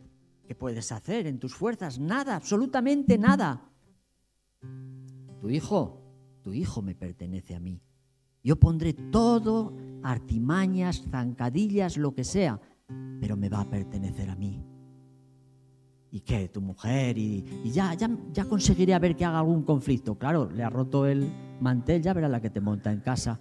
qué 0.46 0.54
puedes 0.54 0.92
hacer 0.92 1.26
en 1.26 1.38
tus 1.38 1.54
fuerzas? 1.54 1.98
Nada, 1.98 2.36
absolutamente 2.36 3.18
nada. 3.18 3.70
Tu 5.40 5.50
hijo, 5.50 6.00
tu 6.42 6.52
hijo 6.52 6.82
me 6.82 6.94
pertenece 6.94 7.54
a 7.54 7.60
mí. 7.60 7.80
Yo 8.42 8.56
pondré 8.56 8.92
todo, 8.92 9.74
artimañas, 10.02 11.02
zancadillas, 11.10 11.96
lo 11.96 12.14
que 12.14 12.24
sea, 12.24 12.60
pero 13.20 13.36
me 13.36 13.48
va 13.48 13.60
a 13.60 13.70
pertenecer 13.70 14.28
a 14.28 14.36
mí. 14.36 14.62
¿Y 16.10 16.20
qué? 16.20 16.48
Tu 16.48 16.60
mujer 16.60 17.18
y, 17.18 17.44
ya, 17.72 17.94
ya, 17.94 18.08
ya 18.32 18.44
conseguiré 18.44 18.94
a 18.94 18.98
ver 18.98 19.16
que 19.16 19.24
haga 19.24 19.40
algún 19.40 19.62
conflicto. 19.62 20.16
Claro, 20.16 20.48
le 20.48 20.62
ha 20.62 20.70
roto 20.70 21.06
el 21.06 21.28
mantel, 21.60 22.02
ya 22.02 22.12
verá 22.12 22.28
la 22.28 22.40
que 22.40 22.50
te 22.50 22.60
monta 22.60 22.92
en 22.92 23.00
casa. 23.00 23.40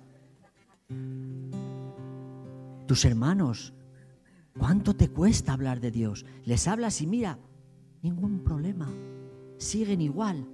Tus 2.87 3.05
hermanos, 3.05 3.73
¿cuánto 4.57 4.95
te 4.95 5.09
cuesta 5.09 5.53
hablar 5.53 5.79
de 5.79 5.91
Dios? 5.91 6.25
Les 6.45 6.67
hablas 6.67 7.01
y 7.01 7.07
mira, 7.07 7.39
ningún 8.01 8.43
problema. 8.43 8.89
Siguen 9.57 10.01
igual. 10.01 10.47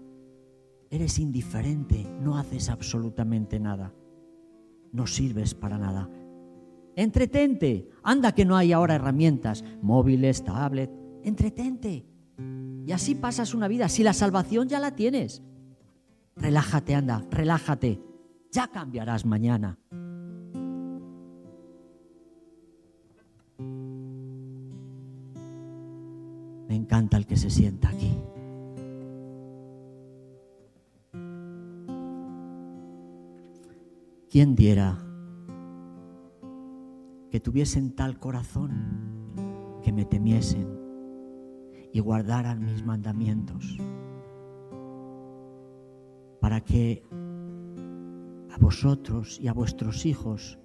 Eres 0.89 1.19
indiferente, 1.19 2.05
no 2.21 2.37
haces 2.37 2.69
absolutamente 2.69 3.59
nada. 3.59 3.93
No 4.91 5.05
sirves 5.05 5.53
para 5.53 5.77
nada. 5.77 6.09
Entretente. 6.95 7.89
Anda 8.03 8.33
que 8.33 8.45
no 8.45 8.57
hay 8.57 8.73
ahora 8.73 8.95
herramientas, 8.95 9.63
móviles, 9.81 10.43
tablet. 10.43 10.91
Entretente. 11.23 12.05
Y 12.85 12.91
así 12.91 13.15
pasas 13.15 13.53
una 13.53 13.67
vida. 13.67 13.87
Si 13.87 14.03
la 14.03 14.13
salvación 14.13 14.67
ya 14.67 14.79
la 14.79 14.95
tienes, 14.95 15.43
relájate, 16.35 16.95
anda, 16.95 17.23
relájate. 17.29 18.01
Ya 18.51 18.67
cambiarás 18.67 19.25
mañana. 19.25 19.77
Me 26.69 26.75
encanta 26.75 27.17
el 27.17 27.25
que 27.25 27.35
se 27.35 27.49
sienta 27.49 27.89
aquí. 27.89 28.15
¿Quién 34.29 34.55
diera 34.55 34.97
que 37.29 37.41
tuviesen 37.41 37.93
tal 37.95 38.19
corazón 38.19 38.71
que 39.83 39.91
me 39.91 40.05
temiesen? 40.05 40.79
y 41.91 41.99
guardaran 41.99 42.63
mis 42.63 42.85
mandamientos, 42.85 43.77
para 46.39 46.61
que 46.61 47.03
a 48.51 48.57
vosotros 48.59 49.39
y 49.41 49.47
a 49.47 49.53
vuestros 49.53 50.05
hijos 50.05 50.59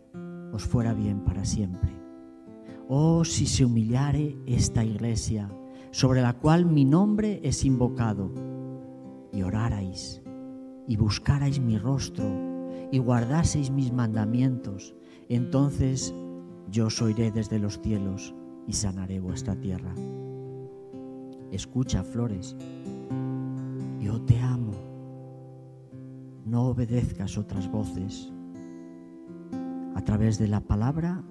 os 0.52 0.64
fuera 0.64 0.92
bien 0.92 1.24
para 1.24 1.44
siempre. 1.44 1.92
Oh, 2.88 3.24
si 3.24 3.46
se 3.46 3.64
humillare 3.64 4.36
esta 4.46 4.84
iglesia, 4.84 5.50
sobre 5.94 6.22
la 6.22 6.32
cual 6.32 6.66
mi 6.66 6.84
nombre 6.84 7.38
es 7.44 7.64
invocado, 7.64 8.32
y 9.32 9.42
orarais, 9.42 10.20
y 10.88 10.96
buscarais 10.96 11.60
mi 11.60 11.78
rostro, 11.78 12.24
y 12.90 12.98
guardaseis 12.98 13.70
mis 13.70 13.92
mandamientos, 13.92 14.96
entonces 15.28 16.12
yo 16.68 16.86
os 16.86 17.00
oiré 17.00 17.30
desde 17.30 17.60
los 17.60 17.80
cielos 17.80 18.34
y 18.66 18.72
sanaré 18.72 19.20
vuestra 19.20 19.54
tierra. 19.54 19.94
Escucha, 21.52 22.02
flores, 22.02 22.56
yo 24.00 24.20
te 24.22 24.40
amo. 24.40 24.72
No 26.44 26.70
obedezcas 26.70 27.38
otras 27.38 27.70
voces. 27.70 28.32
A 29.94 30.02
través 30.02 30.40
de 30.40 30.48
la 30.48 30.60
palabra 30.60 31.22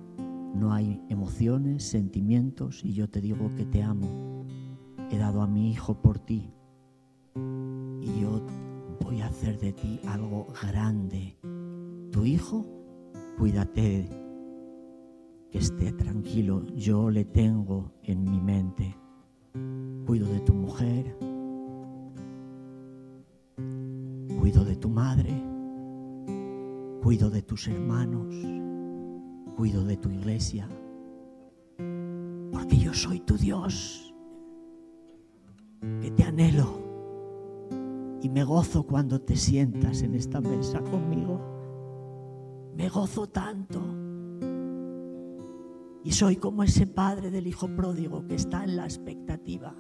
no 0.56 0.72
hay 0.72 1.02
emociones, 1.10 1.84
sentimientos 1.84 2.86
y 2.86 2.94
yo 2.94 3.10
te 3.10 3.20
digo 3.20 3.54
que 3.58 3.66
te 3.66 3.84
amo. 3.84 4.33
He 5.14 5.20
dado 5.20 5.44
a 5.44 5.48
mi 5.48 5.70
hijo 5.70 5.94
por 5.94 6.18
ti. 6.18 6.52
Y 7.36 8.20
yo 8.20 8.42
voy 9.00 9.22
a 9.22 9.28
hacer 9.28 9.60
de 9.60 9.72
ti 9.72 10.00
algo 10.08 10.48
grande. 10.60 11.38
Tu 12.12 12.26
hijo, 12.26 12.66
cuídate, 13.38 14.10
que 15.52 15.60
esté 15.60 15.92
tranquilo, 15.92 16.66
yo 16.76 17.12
le 17.12 17.26
tengo 17.26 17.92
en 18.02 18.24
mi 18.24 18.42
mente. 18.42 18.98
Cuido 20.08 20.28
de 20.30 20.40
tu 20.40 20.56
mujer, 20.56 21.16
cuido 24.40 24.66
de 24.66 24.76
tu 24.78 24.90
madre, 24.90 25.32
cuido 27.04 27.30
de 27.30 27.44
tus 27.44 27.68
hermanos, 27.68 28.34
cuido 29.56 29.86
de 29.86 29.96
tu 29.96 30.10
iglesia, 30.10 30.68
porque 32.52 32.78
yo 32.78 32.96
soy 32.96 33.20
tu 33.20 33.38
Dios, 33.38 34.03
que 36.02 36.12
te 36.12 36.24
anhelo, 36.24 36.82
Y 38.22 38.30
me 38.30 38.46
gozo 38.46 38.84
cuando 38.84 39.20
te 39.20 39.36
sientas 39.36 40.02
en 40.02 40.16
esta 40.16 40.40
mesa 40.40 40.80
conmigo. 40.80 41.42
Me 42.74 42.88
gozo 42.88 43.28
tanto. 43.28 43.82
Y 46.06 46.12
soy 46.12 46.38
como 46.38 46.64
ese 46.64 46.88
padre 46.88 47.32
del 47.32 47.48
hijo 47.48 47.68
pródigo 47.68 48.26
que 48.26 48.36
está 48.36 48.64
en 48.64 48.78
la 48.78 48.86
expectativa. 48.86 49.76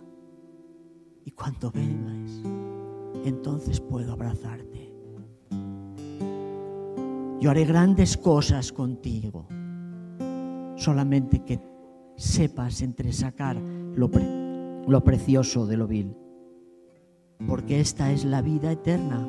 Y 1.24 1.32
cuando 1.32 1.72
vengas, 1.72 2.41
entonces 3.24 3.80
puedo 3.80 4.12
abrazarte. 4.12 4.93
Yo 7.39 7.49
haré 7.49 7.64
grandes 7.66 8.18
cosas 8.18 8.74
contigo. 8.74 9.47
Solamente 10.76 11.43
que 11.45 11.60
sepas 12.16 12.82
entresacar 12.82 13.56
lo, 13.56 14.10
lo 14.88 15.03
precioso 15.03 15.65
de 15.65 15.77
lo 15.77 15.88
vil. 15.88 16.15
Porque 17.47 17.79
esta 17.79 18.11
es 18.11 18.25
la 18.25 18.41
vida 18.41 18.71
eterna, 18.71 19.27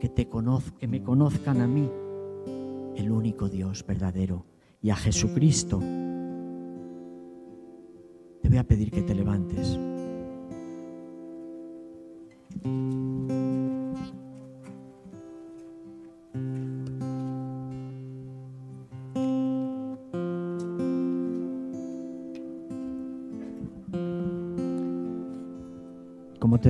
que, 0.00 0.08
te 0.08 0.28
que 0.78 0.88
me 0.88 1.02
conozcan 1.02 1.60
a 1.60 1.66
mí, 1.66 1.90
el 2.96 3.10
único 3.10 3.48
Dios 3.48 3.84
verdadero, 3.86 4.46
y 4.80 4.90
a 4.90 4.96
Jesucristo. 4.96 5.80
Te 8.42 8.48
voy 8.48 8.58
a 8.58 8.64
pedir 8.64 8.90
que 8.90 9.02
te 9.02 9.14
levantes. 9.14 9.78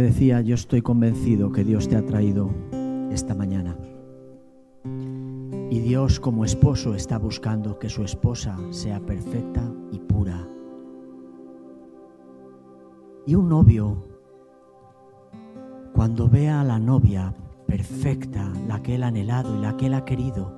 Decía, 0.01 0.41
yo 0.41 0.55
estoy 0.55 0.83
convencido 0.83 1.53
que 1.53 1.65
Dios 1.65 1.89
te 1.89 1.97
ha 1.97 2.05
traído 2.05 2.51
esta 3.11 3.35
mañana. 3.35 3.77
Y 5.71 5.81
Dios 5.81 6.21
como 6.21 6.45
esposo 6.45 6.95
está 6.95 7.19
buscando 7.19 7.79
que 7.79 7.89
su 7.89 8.03
esposa 8.03 8.57
sea 8.71 9.01
perfecta 9.01 9.63
y 9.93 9.99
pura. 9.99 10.49
Y 13.27 13.35
un 13.35 13.49
novio, 13.49 14.07
cuando 15.93 16.29
vea 16.29 16.63
a 16.63 16.65
la 16.65 16.79
novia 16.79 17.35
perfecta, 17.67 18.51
la 18.67 18.83
que 18.83 18.95
él 18.95 19.03
ha 19.03 19.09
anhelado 19.09 19.55
y 19.57 19.61
la 19.61 19.77
que 19.77 19.87
él 19.87 19.95
ha 19.95 20.05
querido, 20.05 20.57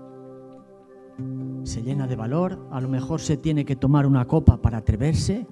se 1.64 1.82
llena 1.82 2.06
de 2.06 2.16
valor, 2.16 2.68
a 2.70 2.80
lo 2.80 2.88
mejor 2.88 3.20
se 3.20 3.36
tiene 3.36 3.64
que 3.64 3.76
tomar 3.76 4.06
una 4.06 4.26
copa 4.26 4.62
para 4.62 4.78
atreverse, 4.78 5.46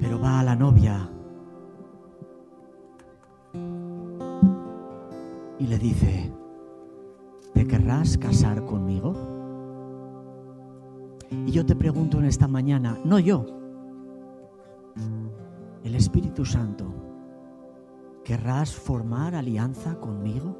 pero 0.00 0.18
va 0.20 0.40
a 0.40 0.44
la 0.44 0.56
novia 0.56 1.10
le 5.68 5.78
dice, 5.78 6.32
¿te 7.52 7.66
querrás 7.66 8.16
casar 8.16 8.64
conmigo? 8.64 9.14
Y 11.30 11.52
yo 11.52 11.66
te 11.66 11.76
pregunto 11.76 12.18
en 12.18 12.24
esta 12.24 12.48
mañana, 12.48 12.98
no 13.04 13.18
yo, 13.18 13.44
el 15.84 15.94
Espíritu 15.94 16.46
Santo, 16.46 16.86
¿querrás 18.24 18.74
formar 18.74 19.34
alianza 19.34 20.00
conmigo? 20.00 20.56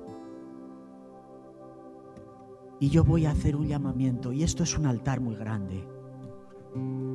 Y 2.78 2.90
yo 2.90 3.02
voy 3.02 3.24
a 3.24 3.30
hacer 3.30 3.56
un 3.56 3.66
llamamiento, 3.66 4.30
y 4.32 4.42
esto 4.42 4.62
es 4.62 4.76
un 4.76 4.84
altar 4.84 5.20
muy 5.20 5.36
grande. 5.36 5.88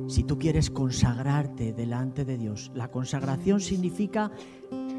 Si 0.08 0.24
tú 0.24 0.36
quieres 0.36 0.68
consagrarte 0.68 1.72
delante 1.72 2.24
de 2.24 2.38
Dios, 2.38 2.72
la 2.74 2.90
consagración 2.90 3.60
significa 3.60 4.32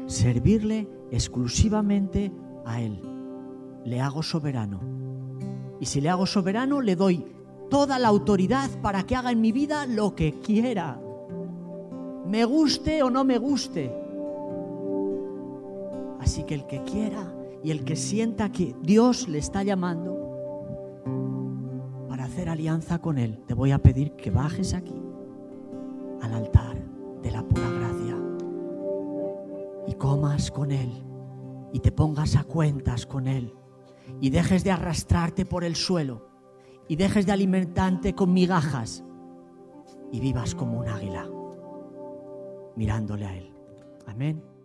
servirle 0.06 0.88
exclusivamente 1.10 2.32
a 2.66 2.82
Él. 2.82 3.00
Le 3.84 4.00
hago 4.00 4.22
soberano. 4.22 4.80
Y 5.80 5.86
si 5.86 6.00
le 6.00 6.10
hago 6.10 6.26
soberano, 6.26 6.80
le 6.80 6.96
doy 6.96 7.24
toda 7.70 7.98
la 7.98 8.08
autoridad 8.08 8.68
para 8.82 9.04
que 9.04 9.16
haga 9.16 9.30
en 9.30 9.40
mi 9.40 9.52
vida 9.52 9.86
lo 9.86 10.14
que 10.14 10.40
quiera. 10.40 11.00
Me 12.26 12.44
guste 12.44 13.02
o 13.02 13.10
no 13.10 13.24
me 13.24 13.38
guste. 13.38 13.94
Así 16.20 16.42
que 16.42 16.54
el 16.54 16.66
que 16.66 16.82
quiera 16.82 17.32
y 17.62 17.70
el 17.70 17.84
que 17.84 17.96
sienta 17.96 18.50
que 18.50 18.74
Dios 18.82 19.28
le 19.28 19.38
está 19.38 19.62
llamando 19.62 20.24
para 22.08 22.24
hacer 22.24 22.48
alianza 22.48 22.98
con 22.98 23.18
Él, 23.18 23.44
te 23.46 23.54
voy 23.54 23.70
a 23.70 23.78
pedir 23.78 24.12
que 24.12 24.30
bajes 24.30 24.74
aquí 24.74 25.00
al 26.20 26.34
altar 26.34 26.76
de 27.22 27.30
la 27.30 27.42
pura 27.42 27.70
gracia 27.70 28.16
y 29.86 29.94
comas 29.94 30.50
con 30.50 30.72
Él 30.72 30.90
y 31.72 31.80
te 31.80 31.92
pongas 31.92 32.36
a 32.36 32.44
cuentas 32.44 33.06
con 33.06 33.26
Él 33.26 33.54
y 34.20 34.30
dejes 34.30 34.64
de 34.64 34.70
arrastrarte 34.70 35.44
por 35.44 35.64
el 35.64 35.76
suelo 35.76 36.28
y 36.88 36.96
dejes 36.96 37.26
de 37.26 37.32
alimentarte 37.32 38.14
con 38.14 38.32
migajas 38.32 39.04
y 40.12 40.20
vivas 40.20 40.54
como 40.54 40.78
un 40.78 40.88
águila 40.88 41.28
mirándole 42.76 43.26
a 43.26 43.36
Él. 43.36 43.52
Amén. 44.06 44.55